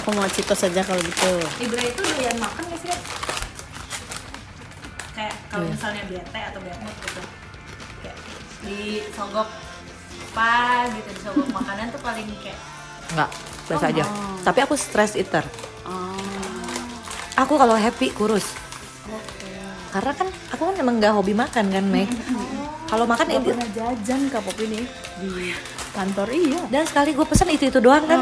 Aku 0.03 0.12
mau 0.12 0.27
citos 0.27 0.59
saja 0.59 0.83
kalau 0.83 0.99
gitu. 0.99 1.31
Libra 1.63 1.79
itu 1.79 2.01
doyan 2.03 2.36
makan 2.43 2.63
gak 2.67 2.79
sih? 2.83 2.91
Kayak 5.15 5.36
kalau 5.47 5.65
misalnya 5.71 6.03
bete 6.12 6.41
atau 6.43 6.59
bad 6.59 6.77
mood 6.83 6.95
gitu 7.07 7.21
Kayak 8.03 8.17
disogok 8.67 9.47
apa 10.33 10.91
gitu, 10.91 11.09
disogok 11.15 11.47
makanan 11.55 11.86
tuh 11.95 12.01
paling 12.03 12.27
kayak 12.43 12.59
Enggak, 13.15 13.29
biasa 13.71 13.86
aja. 13.95 14.03
Tapi 14.43 14.59
aku 14.59 14.75
stress 14.75 15.15
eater. 15.15 15.47
Oh. 15.88 16.19
Aku 17.39 17.55
kalau 17.55 17.79
happy 17.79 18.12
kurus. 18.12 18.51
Karena 19.95 20.12
kan 20.12 20.27
aku 20.51 20.62
kan 20.67 20.75
emang 20.75 20.99
nggak 20.99 21.15
hobi 21.15 21.31
makan 21.31 21.71
kan, 21.71 21.86
Meg. 21.88 22.12
Kalau 22.93 23.10
makan 23.10 23.25
Gak 23.25 23.41
pernah 23.41 23.69
jajan 23.73 24.21
kapok 24.29 24.58
ini 24.69 24.86
di 25.17 25.49
kantor 25.97 26.27
iya. 26.29 26.62
dan 26.69 26.86
sekali 26.86 27.17
gue 27.17 27.25
pesen 27.25 27.49
itu 27.49 27.65
itu 27.73 27.82
doang 27.82 28.06
kan. 28.06 28.21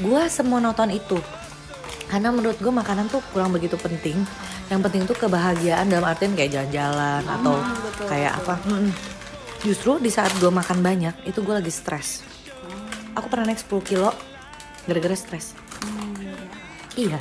Gue 0.00 0.24
semua 0.32 0.56
nonton 0.56 0.88
itu. 0.88 1.20
Karena 2.08 2.32
menurut 2.32 2.56
gue 2.56 2.72
makanan 2.72 3.12
tuh 3.12 3.20
kurang 3.36 3.52
begitu 3.52 3.76
penting. 3.76 4.24
Yang 4.72 4.80
penting 4.88 5.02
tuh 5.04 5.16
kebahagiaan 5.20 5.92
dalam 5.92 6.08
artian 6.08 6.32
kayak 6.32 6.48
jalan-jalan 6.48 7.22
atau 7.28 7.60
kayak 8.08 8.40
apa. 8.40 8.56
Mm-mm. 8.64 8.88
Justru 9.68 10.00
di 10.00 10.08
saat 10.08 10.32
gue 10.40 10.48
makan 10.48 10.80
banyak 10.80 11.28
itu 11.28 11.44
gue 11.44 11.52
lagi 11.60 11.68
stres. 11.68 12.24
Aku 13.12 13.28
pernah 13.28 13.52
naik 13.52 13.60
10 13.60 13.84
kilo 13.84 14.16
gara-gara 14.88 15.12
stres. 15.12 15.52
Iya. 16.96 17.20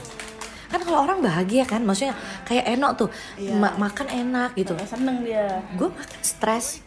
Kan 0.69 0.79
kalau 0.81 1.01
orang 1.01 1.19
bahagia 1.19 1.65
kan, 1.65 1.81
maksudnya 1.81 2.13
kayak 2.45 2.65
enak 2.69 2.93
tuh 2.95 3.09
ma- 3.57 3.75
makan 3.75 4.07
enak 4.07 4.53
gitu. 4.53 4.77
Kayak 4.77 4.89
seneng 4.89 5.17
dia. 5.21 5.65
Gue 5.73 5.89
makan 5.89 6.21
stres. 6.21 6.85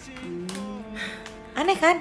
Aneh 1.53 1.77
kan? 1.77 1.99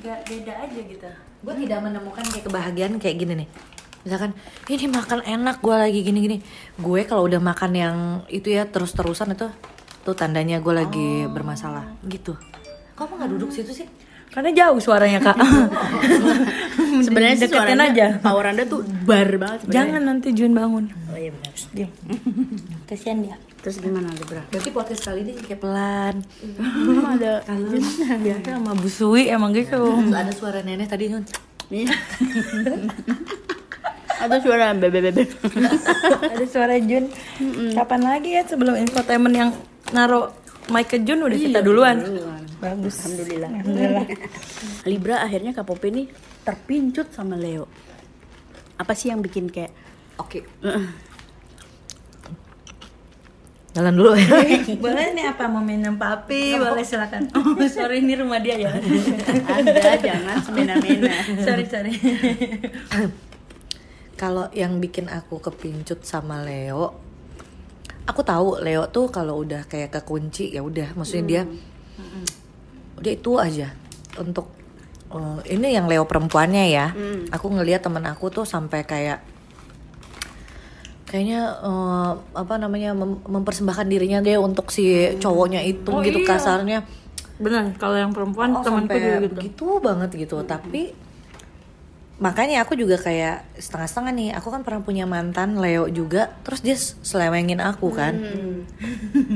gak 0.00 0.24
beda 0.24 0.52
aja 0.64 0.80
gitu 0.80 1.08
gue 1.40 1.54
tidak 1.60 1.78
menemukan 1.84 2.24
kayak 2.24 2.44
kebahagiaan 2.48 2.96
kayak 2.96 3.16
gini 3.20 3.44
nih 3.44 3.48
misalkan 4.00 4.32
ini 4.64 4.88
makan 4.88 5.20
enak 5.20 5.60
gue 5.60 5.76
lagi 5.76 6.00
gini 6.00 6.18
gini 6.24 6.36
gue 6.80 7.00
kalau 7.04 7.28
udah 7.28 7.36
makan 7.36 7.72
yang 7.76 7.96
itu 8.32 8.48
ya 8.48 8.64
terus 8.64 8.96
terusan 8.96 9.36
itu 9.36 9.52
tuh 10.00 10.16
tandanya 10.16 10.56
gue 10.56 10.72
lagi 10.72 11.28
bermasalah 11.28 12.00
gitu 12.08 12.32
kamu 12.96 13.12
nggak 13.12 13.30
duduk 13.36 13.50
situ 13.52 13.72
sih 13.76 13.88
Karena 14.30 14.54
jauh 14.54 14.78
suaranya 14.78 15.18
kak. 15.18 15.34
Sebenarnya 17.06 17.36
sih 17.44 17.48
aja. 17.50 18.06
Power 18.20 18.44
Anda 18.50 18.64
tuh 18.66 18.84
bar 19.06 19.28
banget 19.36 19.58
sebenarnya. 19.64 19.74
Jangan 19.76 20.02
nanti 20.04 20.28
Jun 20.32 20.52
bangun. 20.52 20.84
Oh 21.10 21.18
iya 21.18 21.30
benar. 21.32 21.52
Diam. 21.76 21.90
Kasihan 22.88 23.18
dia. 23.22 23.36
Terus 23.60 23.76
gimana 23.76 24.08
Libra? 24.16 24.40
berarti 24.48 24.72
podcast 24.72 25.04
kali 25.04 25.20
ini 25.20 25.36
kayak 25.36 25.60
pelan 25.60 26.24
Emang 26.56 27.20
ada 27.20 27.44
Biasa 28.24 28.56
sama 28.56 28.72
Bu 28.72 28.88
Sui 28.88 29.28
emang 29.28 29.52
gitu. 29.52 29.76
Terus 29.76 30.16
ada 30.16 30.32
suara 30.32 30.58
nenek 30.64 30.88
tadi 30.88 31.12
Nun 31.12 31.24
Iya. 31.70 31.86
ada 34.20 34.36
suara 34.42 34.74
bebe 34.74 35.00
bebe. 35.00 35.22
Ada 36.24 36.44
suara 36.50 36.74
Jun. 36.82 37.08
Kapan 37.72 38.00
lagi 38.02 38.34
ya 38.34 38.42
sebelum 38.42 38.74
infotainment 38.74 39.34
yang 39.36 39.50
naro 39.92 40.34
mic 40.68 40.88
ke 40.88 40.98
Jun 41.00 41.22
udah 41.22 41.38
kita 41.38 41.60
duluan. 41.62 42.00
Bagus. 42.60 42.96
Alhamdulillah. 43.00 43.50
Alhamdulillah. 43.50 44.06
Libra 44.90 45.16
akhirnya 45.24 45.56
Kak 45.56 45.64
Popi 45.64 45.88
nih 45.90 46.06
terpincut 46.44 47.08
sama 47.10 47.40
Leo. 47.40 47.64
Apa 48.76 48.92
sih 48.92 49.08
yang 49.08 49.24
bikin 49.24 49.48
kayak 49.48 49.72
oke 50.20 50.40
jalan 53.70 53.94
dulu 53.94 54.12
ya 54.18 54.26
Boleh 54.82 55.14
nih 55.14 55.24
apa 55.30 55.46
mau 55.46 55.62
minum 55.62 55.94
papi? 55.94 56.58
Boleh 56.58 56.82
silakan. 56.84 57.30
Oh 57.38 57.68
sorry 57.70 58.02
ini 58.02 58.18
rumah 58.18 58.42
dia 58.42 58.58
ya. 58.58 58.72
ada 58.72 59.92
jangan 60.00 60.36
semena-mena. 60.42 61.12
sorry 61.44 61.64
sorry. 61.70 61.94
kalau 64.18 64.50
yang 64.52 64.82
bikin 64.82 65.06
aku 65.08 65.38
kepincut 65.40 66.02
sama 66.02 66.42
Leo 66.42 66.98
aku 68.04 68.20
tahu 68.26 68.58
Leo 68.60 68.90
tuh 68.90 69.06
kalau 69.08 69.40
udah 69.40 69.64
kayak 69.70 69.94
kekunci 69.94 70.50
ya 70.50 70.66
udah 70.66 70.92
maksudnya 70.98 71.24
dia 71.24 71.42
udah 73.00 73.12
itu 73.12 73.32
aja. 73.36 73.68
Untuk 74.16 74.46
eh, 75.10 75.56
ini 75.56 75.72
yang 75.72 75.88
Leo 75.88 76.04
perempuannya 76.04 76.64
ya. 76.68 76.92
Aku 77.32 77.48
ngelihat 77.48 77.82
temen 77.82 78.04
aku 78.04 78.28
tuh 78.28 78.44
sampai 78.44 78.84
kayak 78.84 79.24
kayaknya 81.08 81.58
eh, 81.58 82.10
apa 82.38 82.54
namanya 82.56 82.94
mem- 82.94 83.22
mempersembahkan 83.26 83.86
dirinya 83.90 84.22
dia 84.22 84.38
untuk 84.38 84.70
si 84.70 85.10
cowoknya 85.18 85.64
itu 85.66 85.90
Oh, 85.90 86.04
gitu 86.04 86.22
iya. 86.22 86.28
kasarnya. 86.28 86.78
Benar, 87.40 87.72
kalau 87.80 87.96
yang 87.96 88.12
perempuan 88.12 88.52
oh, 88.52 88.62
temanku 88.62 88.94
juga 88.94 89.18
gitu. 89.24 89.34
begitu 89.34 89.66
banget 89.80 90.10
gitu. 90.14 90.36
Tapi 90.44 90.92
makanya 92.20 92.60
aku 92.68 92.76
juga 92.76 93.00
kayak 93.00 93.56
setengah-setengah 93.56 94.12
nih. 94.12 94.28
Aku 94.36 94.52
kan 94.52 94.60
pernah 94.60 94.84
punya 94.84 95.08
mantan 95.08 95.56
Leo 95.56 95.88
juga. 95.88 96.28
Terus 96.44 96.60
dia 96.60 96.76
selewengin 96.76 97.64
aku 97.64 97.88
kan. 97.96 98.20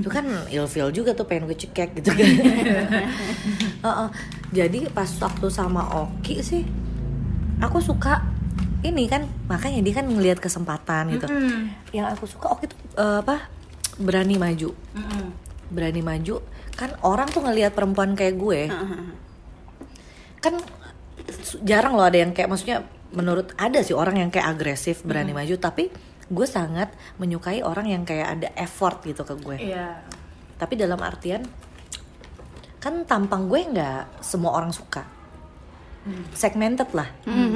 Itu 0.05 0.13
kan 0.13 0.29
ilfil 0.53 0.93
juga 0.93 1.17
tuh 1.17 1.25
pengen 1.25 1.49
gue 1.49 1.57
cekek 1.57 1.97
gitu 1.99 2.13
kan. 2.13 2.29
Heeh. 3.85 4.09
jadi 4.53 4.89
pas 4.93 5.09
waktu 5.21 5.49
sama 5.51 5.83
Oki 6.07 6.41
sih 6.45 6.63
aku 7.65 7.81
suka 7.81 8.21
ini 8.85 9.09
kan. 9.09 9.25
Makanya 9.49 9.81
dia 9.81 9.95
kan 9.97 10.07
ngelihat 10.07 10.39
kesempatan 10.45 11.17
gitu. 11.17 11.27
Yang 11.97 12.07
aku 12.21 12.25
suka 12.29 12.53
Oki 12.53 12.69
tuh 12.69 12.79
eh, 13.01 13.19
apa 13.25 13.49
berani 13.97 14.37
maju. 14.37 14.77
Berani 15.73 16.05
maju. 16.05 16.45
Kan 16.77 16.93
orang 17.01 17.33
tuh 17.33 17.41
ngelihat 17.41 17.73
perempuan 17.73 18.13
kayak 18.13 18.37
gue. 18.37 18.61
Kan 20.45 20.61
jarang 21.63 21.95
loh 21.95 22.07
ada 22.07 22.19
yang 22.21 22.33
kayak 22.33 22.49
maksudnya 22.49 22.85
menurut 23.15 23.55
ada 23.55 23.79
sih 23.81 23.95
orang 23.95 24.19
yang 24.19 24.31
kayak 24.31 24.51
agresif 24.51 25.07
berani 25.07 25.31
maju 25.31 25.55
tapi 25.57 25.89
gue 26.25 26.47
sangat 26.49 26.91
menyukai 27.17 27.63
orang 27.63 27.87
yang 27.87 28.03
kayak 28.03 28.41
ada 28.41 28.49
effort 28.59 29.05
gitu 29.05 29.23
ke 29.23 29.35
gue 29.39 29.57
iya 29.71 30.03
tapi 30.57 30.75
dalam 30.75 30.99
artian 30.99 31.45
kan 32.81 33.05
tampang 33.09 33.49
gue 33.49 33.61
nggak 33.65 34.21
semua 34.21 34.57
orang 34.57 34.73
suka 34.73 35.05
segmented 36.37 36.93
lah 36.93 37.09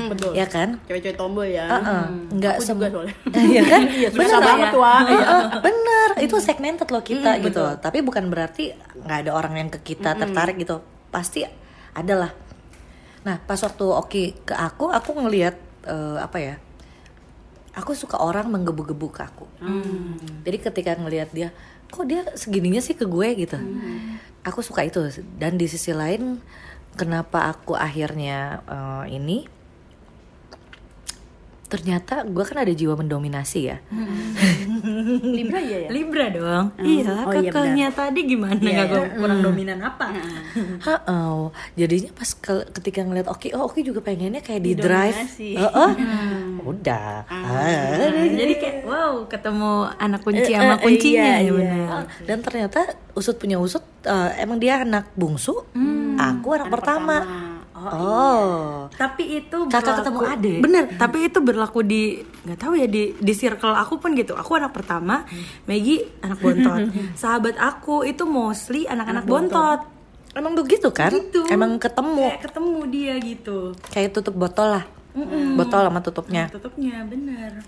betul. 0.08 0.32
ya 0.32 0.48
kan 0.48 0.80
Cewek-cewek 0.88 1.20
tomboy 1.20 1.52
ya. 1.52 1.68
Heeh, 1.68 2.04
nggak 2.32 2.54
Aku 2.56 2.64
sem- 2.64 2.80
juga 2.80 2.88
soalnya. 2.88 3.14
Iya 3.52 3.62
kan? 3.62 3.80
Iya, 3.84 4.08
susah 4.08 4.20
Bener 4.24 4.40
banget, 4.40 4.70
ya? 4.72 4.80
Wak. 4.80 5.00
Heeh, 5.04 5.42
bener, 5.60 6.08
itu 6.24 6.36
segmented 6.40 6.88
loh 6.88 7.04
kita 7.04 7.30
gitu. 7.44 7.64
Tapi 7.76 7.98
bukan 8.00 8.32
berarti 8.32 8.72
nggak 9.04 9.18
ada 9.28 9.30
orang 9.36 9.52
yang 9.52 9.68
ke 9.68 9.84
kita 9.84 10.16
tertarik 10.16 10.56
gitu. 10.56 10.80
Pasti 11.12 11.44
ada 11.92 12.14
lah. 12.16 12.30
Nah, 13.28 13.36
pas 13.44 13.60
waktu 13.60 13.84
Oki 13.84 14.24
ke 14.48 14.56
aku, 14.56 14.88
aku 14.88 15.12
ngelihat 15.12 15.60
eh, 15.84 16.16
apa 16.16 16.38
ya? 16.40 16.56
Aku 17.76 17.92
suka 17.92 18.16
orang 18.16 18.48
menggebu-gebu 18.48 19.12
ke 19.12 19.20
aku. 19.20 19.44
Jadi 20.48 20.56
ketika 20.64 20.96
ngelihat 20.96 21.28
dia, 21.36 21.52
kok 21.92 22.08
dia 22.08 22.24
segininya 22.32 22.80
sih 22.80 22.96
ke 22.96 23.04
gue 23.04 23.28
gitu. 23.36 23.60
Aku 24.48 24.64
suka 24.64 24.88
itu. 24.88 25.04
Dan 25.36 25.60
di 25.60 25.68
sisi 25.68 25.92
lain, 25.92 26.40
kenapa 26.96 27.52
aku 27.52 27.76
akhirnya 27.76 28.64
eh, 28.64 29.04
ini 29.20 29.44
ternyata 31.68 32.24
gue 32.24 32.40
kan 32.42 32.58
ada 32.58 32.72
jiwa 32.72 32.96
mendominasi 32.96 33.60
ya 33.62 33.76
Libra 35.28 35.60
ya 35.60 35.78
ya. 35.84 35.88
Libra 35.90 36.26
dong. 36.30 36.66
Iya, 36.76 37.24
Oh, 37.24 37.32
iya 37.32 37.50
kakaknya 37.50 37.86
tadi 37.90 38.20
gimana 38.24 38.56
Iya, 38.56 38.86
nggak 38.86 39.04
iya. 39.04 39.16
kurang 39.16 39.40
dominan 39.40 39.78
apa? 39.80 40.06
Heeh. 40.78 41.40
jadinya 41.74 42.10
pas 42.12 42.30
ke- 42.32 42.68
ketika 42.72 43.02
ngeliat 43.02 43.26
Oki 43.26 43.52
oh 43.52 43.66
Oki 43.66 43.82
juga 43.82 44.00
pengennya 44.00 44.40
kayak 44.40 44.62
di 44.62 44.72
drive 44.74 45.16
Didominasi. 45.18 45.50
Heeh. 45.56 45.90
udah 46.60 47.10
Ah. 47.24 48.14
Jadi 48.28 48.54
kayak 48.56 48.76
wow, 48.84 49.24
ketemu 49.26 49.70
anak 49.94 50.20
kunci 50.20 50.42
Eh, 50.44 50.54
sama 50.54 50.74
eh, 50.74 50.78
kuncinya 50.78 51.24
iya, 51.24 51.36
ya 51.36 51.40
iya. 51.40 51.52
benar. 51.52 52.02
dan 52.22 52.38
ternyata 52.40 52.80
usut 53.12 53.36
punya 53.36 53.56
usut 53.56 53.82
eh, 54.02 54.30
emang 54.38 54.56
dia 54.56 54.80
anak 54.80 55.10
bungsu 55.12 55.64
aku 56.14 56.48
anak, 56.52 56.68
pertama, 56.68 57.16
oh, 57.88 58.42
Tapi 58.90 59.22
itu 59.38 59.58
Kakak 59.64 59.78
berlaku- 59.84 59.98
ketemu 60.00 60.20
adik. 60.28 60.58
Bener, 60.60 60.84
tapi 60.92 61.18
itu 61.22 61.38
berlaku 61.38 61.80
di 61.80 62.02
nggak 62.20 62.58
tahu 62.58 62.72
ya 62.74 62.84
di 62.84 63.14
di 63.14 63.32
circle 63.32 63.72
aku 63.72 63.96
pun 63.96 64.12
gitu. 64.12 64.32
Aku 64.32 64.54
anak 64.54 64.72
pertama, 64.72 65.22
Maggie 65.64 66.02
anak 66.20 66.38
bontot. 66.38 66.90
Sahabat 67.16 67.54
aku 67.56 68.02
itu 68.02 68.22
mostly 68.22 68.84
anak-anak 68.84 69.24
bontot. 69.24 69.80
emang 70.30 70.54
begitu 70.54 70.90
kan 70.90 71.10
Gitu. 71.10 71.48
emang 71.48 71.76
ketemu 71.76 72.30
Kayak 72.30 72.42
ketemu 72.44 72.78
dia 72.86 73.14
gitu. 73.18 73.58
kayak 73.84 74.10
tutup 74.12 74.34
botol 74.36 74.70
lah 74.70 74.84
botol 75.56 75.82
sama 75.82 75.98
tutupnya 75.98 76.46
Tutupnya 76.46 77.02
bener. 77.02 77.58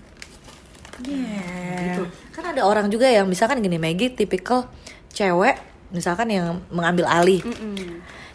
Yeah. 1.01 1.83
gitu. 1.89 2.03
Kan 2.31 2.47
ada 2.47 2.63
orang 2.63 2.87
juga 2.87 3.05
yang 3.05 3.25
misalkan 3.25 3.59
gini 3.59 3.75
Maggie 3.75 4.07
tipikal 4.09 4.69
cewek 5.09 5.57
misalkan 5.89 6.29
yang 6.29 6.63
mengambil 6.69 7.03
alih. 7.05 7.41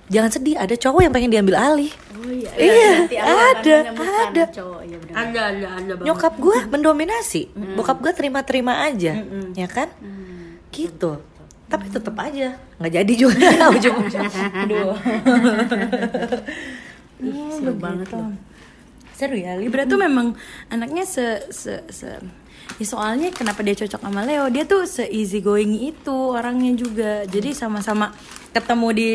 Jangan 0.07 0.31
sedih, 0.31 0.55
ada 0.55 0.75
cowok 0.75 1.01
yang 1.03 1.12
pengen 1.12 1.31
diambil 1.31 1.57
alih. 1.59 1.90
Oh 2.14 2.31
iya. 2.31 2.51
Iya, 2.55 2.90
akan 3.21 3.37
ada, 3.59 3.77
ada. 4.23 4.45
Cowok, 4.49 4.81
iya 4.87 4.97
benar. 5.03 5.14
Ada 5.19 5.40
ada 5.42 5.66
ada 5.66 5.92
banget. 5.95 6.07
Nyokap 6.07 6.35
gue 6.38 6.59
mendominasi, 6.71 7.42
bokap 7.75 7.99
gue 7.99 8.12
terima-terima 8.14 8.87
aja, 8.87 9.19
ya 9.53 9.66
kan? 9.66 9.90
Gitu. 10.71 11.19
Tapi 11.66 11.90
tetep 11.90 12.14
aja 12.14 12.55
nggak 12.79 12.92
jadi 12.95 13.12
juga 13.19 13.51
ujung-ujungnya. 13.75 14.42
Aduh. 14.62 14.95
Ih, 17.16 17.49
seru 17.51 17.73
banget 17.75 18.12
loh. 18.12 18.29
seru 19.16 19.33
ya 19.33 19.57
Libra 19.57 19.88
tuh 19.88 19.97
memang 19.97 20.37
anaknya 20.69 21.09
se 21.09 21.49
se 21.49 21.81
se 21.88 22.21
ya 22.77 22.85
soalnya 22.85 23.33
kenapa 23.33 23.64
dia 23.64 23.73
cocok 23.73 24.05
sama 24.05 24.21
Leo 24.29 24.53
dia 24.53 24.69
tuh 24.69 24.85
se 24.85 25.09
easy 25.09 25.40
going 25.40 25.73
itu 25.81 26.12
orangnya 26.12 26.77
juga 26.77 27.25
jadi 27.25 27.57
sama-sama 27.57 28.12
ketemu 28.53 28.88
di 28.92 29.11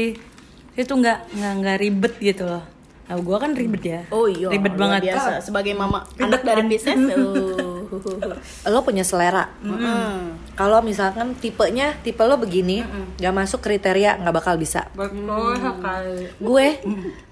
itu 0.76 0.92
nggak 0.92 1.36
nggak 1.36 1.54
nggak 1.60 1.78
ribet 1.80 2.14
gitu 2.20 2.44
loh. 2.48 2.64
Nah 3.12 3.20
gue 3.20 3.38
kan 3.44 3.52
ribet 3.52 3.84
ya. 3.84 4.02
Oh 4.08 4.24
iya, 4.24 4.48
ribet 4.48 4.72
luar 4.80 5.04
banget. 5.04 5.12
biasa. 5.12 5.44
Sebagai 5.44 5.76
mama 5.76 6.08
Ribet 6.16 6.32
anak 6.32 6.42
dari 6.48 6.62
kan? 6.64 6.72
Pisces. 6.72 7.00
Oh. 7.12 8.72
lo 8.72 8.80
punya 8.88 9.04
selera. 9.04 9.52
Mm. 9.60 10.56
kalau 10.56 10.80
misalkan 10.80 11.36
tipenya 11.36 11.92
tipe 12.00 12.24
lo 12.24 12.40
begini 12.40 12.88
nggak 13.20 13.36
masuk 13.36 13.60
kriteria 13.60 14.16
nggak 14.16 14.32
bakal 14.32 14.56
bisa. 14.56 14.88
Betul 14.96 15.60
sekali. 15.60 16.32
Gue 16.40 16.80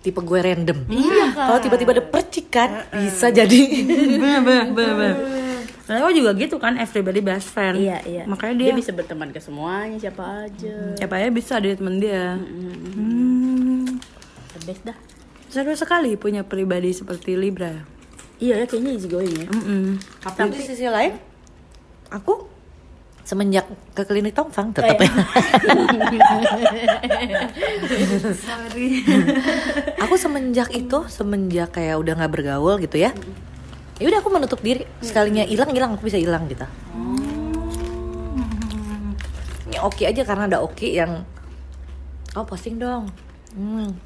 tipe 0.03 0.19
gue 0.19 0.39
random. 0.43 0.83
Kalau 1.31 1.59
tiba-tiba 1.63 1.95
ada 1.95 2.03
percikan 2.03 2.83
bisa 2.91 3.31
jadi. 3.31 3.59
Bener 4.19 4.43
bener 4.43 4.65
bener 4.75 4.93
bener. 4.99 5.48
Leo 5.89 6.07
juga 6.13 6.31
gitu 6.33 6.55
kan 6.55 6.75
everybody 6.75 7.19
best 7.19 7.49
friend 7.49 7.75
Iya, 7.75 7.97
iya. 8.03 8.23
makanya 8.23 8.55
dia 8.55 8.67
dia, 8.67 8.77
bisa 8.77 8.91
berteman 8.91 9.29
ke 9.29 9.39
semuanya 9.39 9.97
siapa 9.97 10.45
aja. 10.45 10.75
siapa 10.95 11.15
ya 11.15 11.29
bisa 11.29 11.57
dia 11.57 11.73
temen 11.73 11.97
dia 11.97 12.37
Hmm. 12.37 13.97
The 14.51 14.59
best 14.63 14.83
dah. 14.83 14.97
seru 15.47 15.73
sekali 15.73 16.13
punya 16.13 16.41
pribadi 16.41 16.91
seperti 16.91 17.33
Libra 17.33 17.73
Iya 18.37 18.55
ya 18.55 18.65
kayaknya 18.65 18.91
easy 18.93 19.07
going 19.07 19.33
ya. 19.33 19.47
Mm-mm. 19.47 19.97
tapi 20.21 20.53
di 20.53 20.61
sisi 20.61 20.85
lain 20.85 21.17
aku 22.07 22.45
semenjak 23.21 23.65
ke 23.91 24.01
klinik 24.03 24.31
tongfang 24.31 24.69
tetap 24.71 24.93
Oh, 24.95 25.05
iya. 28.73 29.05
aku 30.03 30.15
semenjak 30.15 30.69
itu 30.71 30.97
semenjak 31.07 31.69
kayak 31.71 31.97
udah 31.97 32.13
nggak 32.15 32.31
bergaul 32.31 32.77
gitu 32.77 32.97
ya 32.99 33.11
ya 33.99 34.05
udah 34.07 34.19
aku 34.23 34.29
menutup 34.31 34.59
diri. 34.63 34.87
Sekalinya 35.03 35.43
hilang 35.43 35.71
hilang 35.75 35.91
aku 35.99 36.07
bisa 36.07 36.17
hilang 36.17 36.47
gitu. 36.47 36.65
Ya 39.69 39.85
oke 39.85 40.03
aja 40.07 40.23
karena 40.23 40.47
ada 40.49 40.59
oke 40.63 40.87
yang 40.87 41.27
oh 42.33 42.45
posting 42.47 42.79
dong. 42.79 43.11
Hmm. 43.49 43.97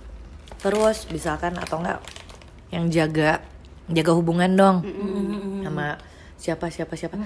terus 0.63 1.11
misalkan 1.11 1.59
atau 1.59 1.83
enggak 1.83 1.99
yang 2.71 2.87
jaga 2.87 3.43
jaga 3.91 4.11
hubungan 4.15 4.47
dong 4.55 4.77
sama 5.59 5.99
siapa 6.39 6.71
siapa 6.71 6.95
siapa. 6.95 7.19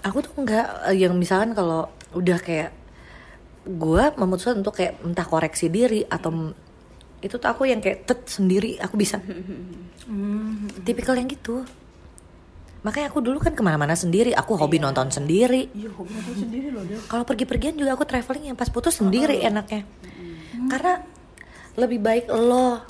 Aku 0.00 0.24
tuh 0.24 0.32
enggak 0.40 0.88
eh, 0.88 0.96
yang 0.96 1.12
misalkan 1.12 1.52
kalau 1.52 1.92
udah 2.16 2.40
kayak 2.40 2.72
gue 3.68 4.04
memutuskan 4.16 4.64
untuk 4.64 4.80
kayak 4.80 4.96
entah 5.04 5.28
koreksi 5.28 5.68
diri 5.68 6.00
atau 6.08 6.56
itu 7.20 7.36
tuh 7.36 7.50
aku 7.50 7.68
yang 7.68 7.84
kayak 7.84 8.08
tet 8.08 8.24
sendiri 8.24 8.80
aku 8.80 8.96
bisa. 8.96 9.20
Tipikal 10.88 11.20
yang 11.20 11.28
gitu 11.28 11.68
makanya 12.86 13.10
aku 13.10 13.18
dulu 13.18 13.42
kan 13.42 13.58
ke 13.58 13.62
mana-mana 13.62 13.98
sendiri 13.98 14.30
aku 14.34 14.54
hobi 14.54 14.78
nonton 14.78 15.10
sendiri. 15.10 15.66
Kalau 17.10 17.24
pergi-pergian 17.26 17.74
juga 17.74 17.98
aku 17.98 18.06
traveling 18.06 18.54
yang 18.54 18.58
pas 18.58 18.70
putus 18.70 19.02
sendiri 19.02 19.42
enaknya. 19.42 19.82
Karena 20.70 21.02
lebih 21.74 21.98
baik 21.98 22.26
lo 22.30 22.82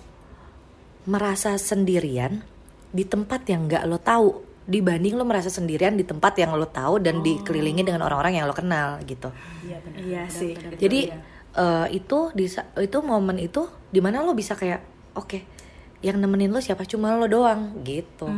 merasa 1.08 1.56
sendirian 1.56 2.44
di 2.92 3.04
tempat 3.04 3.48
yang 3.48 3.64
nggak 3.68 3.84
lo 3.88 3.96
tahu 4.00 4.28
dibanding 4.68 5.16
lo 5.16 5.24
merasa 5.24 5.48
sendirian 5.48 5.96
di 5.96 6.04
tempat 6.04 6.36
yang 6.36 6.52
lo 6.52 6.68
tahu 6.68 7.00
dan 7.00 7.24
dikelilingi 7.24 7.80
dengan 7.80 8.04
orang-orang 8.04 8.36
yang 8.36 8.44
lo 8.44 8.52
kenal 8.52 9.00
gitu. 9.08 9.32
Iya 9.96 10.28
sih. 10.28 10.52
jadi 10.76 11.16
eh, 11.56 11.86
itu 11.96 12.28
di 12.36 12.44
itu 12.76 12.98
momen 13.00 13.40
itu 13.40 13.64
di 13.88 14.04
mana 14.04 14.20
lo 14.20 14.36
bisa 14.36 14.52
kayak 14.52 14.84
oke 15.16 15.40
yang 16.04 16.20
nemenin 16.20 16.52
lo 16.52 16.60
siapa? 16.60 16.84
Cuma 16.84 17.16
lo 17.16 17.24
doang. 17.24 17.80
Gitu 17.80 18.28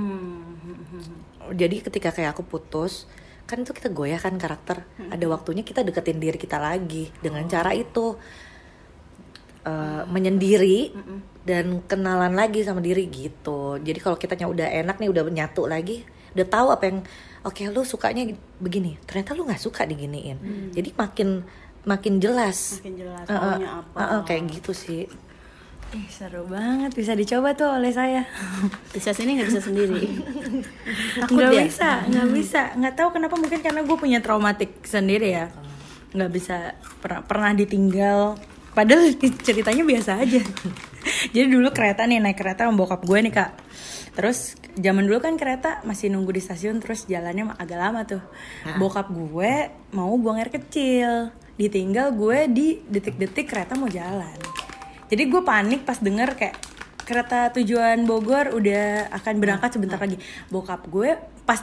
jadi 1.52 1.82
ketika 1.82 2.10
kayak 2.14 2.34
aku 2.34 2.42
putus 2.46 3.06
kan 3.46 3.66
itu 3.66 3.74
kita 3.74 3.90
goyahkan 3.90 4.38
karakter. 4.38 4.86
Ada 5.10 5.26
waktunya 5.26 5.66
kita 5.66 5.82
deketin 5.82 6.22
diri 6.22 6.38
kita 6.38 6.62
lagi 6.62 7.10
dengan 7.18 7.42
cara 7.50 7.74
itu. 7.74 8.14
Eh, 9.60 10.02
menyendiri 10.08 10.88
dan 11.44 11.84
kenalan 11.84 12.32
lagi 12.32 12.64
sama 12.64 12.80
diri 12.80 13.04
gitu. 13.12 13.76
Jadi 13.76 13.98
kalau 14.00 14.16
kitanya 14.16 14.48
udah 14.48 14.64
enak 14.64 14.96
nih 14.96 15.12
udah 15.12 15.22
nyatu 15.28 15.68
lagi 15.68 16.00
udah 16.32 16.46
tahu 16.48 16.68
apa 16.72 16.84
yang 16.88 16.98
oke 17.44 17.60
lu 17.68 17.84
sukanya 17.84 18.24
begini. 18.56 18.96
Ternyata 19.04 19.36
lu 19.36 19.44
nggak 19.44 19.60
suka 19.60 19.84
diginiin. 19.84 20.40
Jadi 20.72 20.96
makin 20.96 21.44
makin 21.84 22.14
jelas. 22.24 22.80
Makin 22.80 22.94
jelas 23.04 23.24
eh, 23.28 23.36
maunya 23.36 23.70
apa. 23.84 23.98
eh, 24.00 24.08
eh, 24.16 24.20
kayak 24.24 24.42
gitu 24.48 24.72
sih 24.72 25.00
Ih, 25.90 26.06
seru 26.06 26.46
banget. 26.46 26.94
Bisa 26.94 27.18
dicoba 27.18 27.50
tuh 27.58 27.66
oleh 27.66 27.90
saya. 27.90 28.22
Pisces 28.94 29.18
ini 29.26 29.42
nggak 29.42 29.48
bisa 29.50 29.62
sendiri. 29.62 30.06
Takut 31.18 31.34
nggak 31.34 31.50
dia. 31.50 31.62
bisa 31.66 31.90
nggak 32.06 32.28
bisa. 32.30 32.62
Nggak 32.78 32.94
tahu 32.94 33.08
kenapa 33.18 33.34
mungkin 33.34 33.58
karena 33.58 33.82
gue 33.82 33.96
punya 33.98 34.22
traumatik 34.22 34.86
sendiri 34.86 35.34
ya. 35.34 35.50
Nggak 36.14 36.30
bisa 36.30 36.78
pernah 37.02 37.26
pernah 37.26 37.50
ditinggal. 37.58 38.38
Padahal 38.70 39.18
ceritanya 39.46 39.82
biasa 39.82 40.22
aja. 40.22 40.42
Jadi 41.34 41.46
dulu 41.50 41.74
kereta 41.74 42.06
nih 42.06 42.22
naik 42.22 42.38
kereta 42.38 42.70
sama 42.70 42.78
bokap 42.78 43.02
gue 43.02 43.18
nih 43.26 43.34
kak. 43.34 43.50
Terus 44.14 44.54
zaman 44.78 45.10
dulu 45.10 45.18
kan 45.18 45.34
kereta 45.34 45.82
masih 45.82 46.06
nunggu 46.14 46.38
di 46.38 46.42
stasiun 46.42 46.78
terus 46.78 47.10
jalannya 47.10 47.50
agak 47.58 47.78
lama 47.82 48.06
tuh. 48.06 48.22
Bokap 48.78 49.10
gue 49.10 49.74
mau 49.90 50.14
buang 50.14 50.38
air 50.38 50.54
kecil. 50.54 51.34
Ditinggal 51.58 52.14
gue 52.14 52.46
di 52.46 52.78
detik-detik 52.86 53.50
kereta 53.50 53.74
mau 53.74 53.90
jalan 53.90 54.38
jadi 55.10 55.22
gue 55.26 55.42
panik 55.42 55.82
pas 55.82 55.98
denger 55.98 56.38
kayak 56.38 56.56
kereta 57.10 57.50
tujuan 57.58 58.06
Bogor 58.06 58.54
udah 58.54 59.10
akan 59.10 59.42
berangkat 59.42 59.74
sebentar 59.74 59.98
lagi. 59.98 60.22
Bokap 60.46 60.86
gue 60.86 61.18
pas 61.42 61.58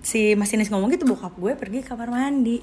si 0.00 0.32
masinis 0.32 0.72
ngomong 0.72 0.92
gitu 0.92 1.04
bokap 1.08 1.36
gue 1.40 1.56
pergi 1.56 1.80
kamar 1.80 2.12
mandi. 2.12 2.60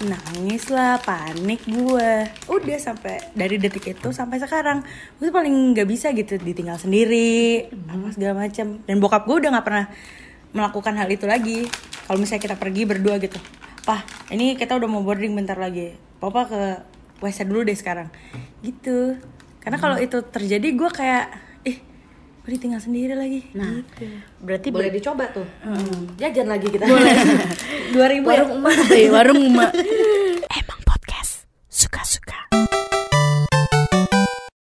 Nangis 0.00 0.72
lah, 0.72 0.96
panik 1.04 1.68
gue. 1.68 2.10
Udah 2.48 2.78
sampai 2.80 3.20
dari 3.36 3.60
detik 3.60 3.92
itu 3.92 4.08
sampai 4.16 4.40
sekarang 4.40 4.80
gue 5.20 5.28
tuh 5.28 5.34
paling 5.36 5.76
nggak 5.76 5.84
bisa 5.84 6.16
gitu 6.16 6.40
ditinggal 6.40 6.80
sendiri, 6.80 7.68
apa 7.68 8.08
segala 8.16 8.48
macam. 8.48 8.80
Dan 8.88 8.96
bokap 9.04 9.28
gue 9.28 9.36
udah 9.44 9.50
nggak 9.52 9.66
pernah 9.68 9.86
melakukan 10.56 10.96
hal 10.96 11.08
itu 11.12 11.28
lagi. 11.28 11.68
Kalau 12.08 12.16
misalnya 12.16 12.42
kita 12.48 12.56
pergi 12.56 12.88
berdua 12.88 13.20
gitu, 13.20 13.36
pah 13.84 14.00
ini 14.32 14.56
kita 14.56 14.72
udah 14.76 14.88
mau 14.88 15.04
boarding 15.04 15.36
bentar 15.36 15.60
lagi. 15.60 15.96
Papa 16.16 16.48
ke 16.48 16.60
WC 17.20 17.44
dulu 17.44 17.68
deh 17.68 17.76
sekarang. 17.76 18.08
Gitu 18.64 19.20
karena 19.64 19.78
kalau 19.80 19.96
hmm. 19.96 20.06
itu 20.06 20.18
terjadi 20.28 20.68
gue 20.76 20.90
kayak 20.92 21.24
ih 21.64 21.78
gue 22.44 22.50
ditinggal 22.52 22.84
sendiri 22.84 23.16
lagi. 23.16 23.48
Nah 23.56 23.80
gitu. 23.80 24.04
berarti 24.44 24.68
boleh 24.68 24.92
ber 24.92 24.96
dicoba 25.00 25.24
tuh. 25.32 25.48
Hmm. 25.64 26.12
Jajan 26.20 26.52
lagi 26.52 26.68
kita. 26.68 26.84
Boleh. 26.84 27.16
Dua 27.96 28.06
ribu 28.12 28.28
warung 28.28 28.52
ya? 28.52 28.60
emak 28.60 28.76
warung 29.08 29.40
emak. 29.40 29.70
Eh, 29.80 29.88
Emang 30.60 30.80
podcast 30.84 31.48
suka 31.72 32.04
suka 32.04 32.38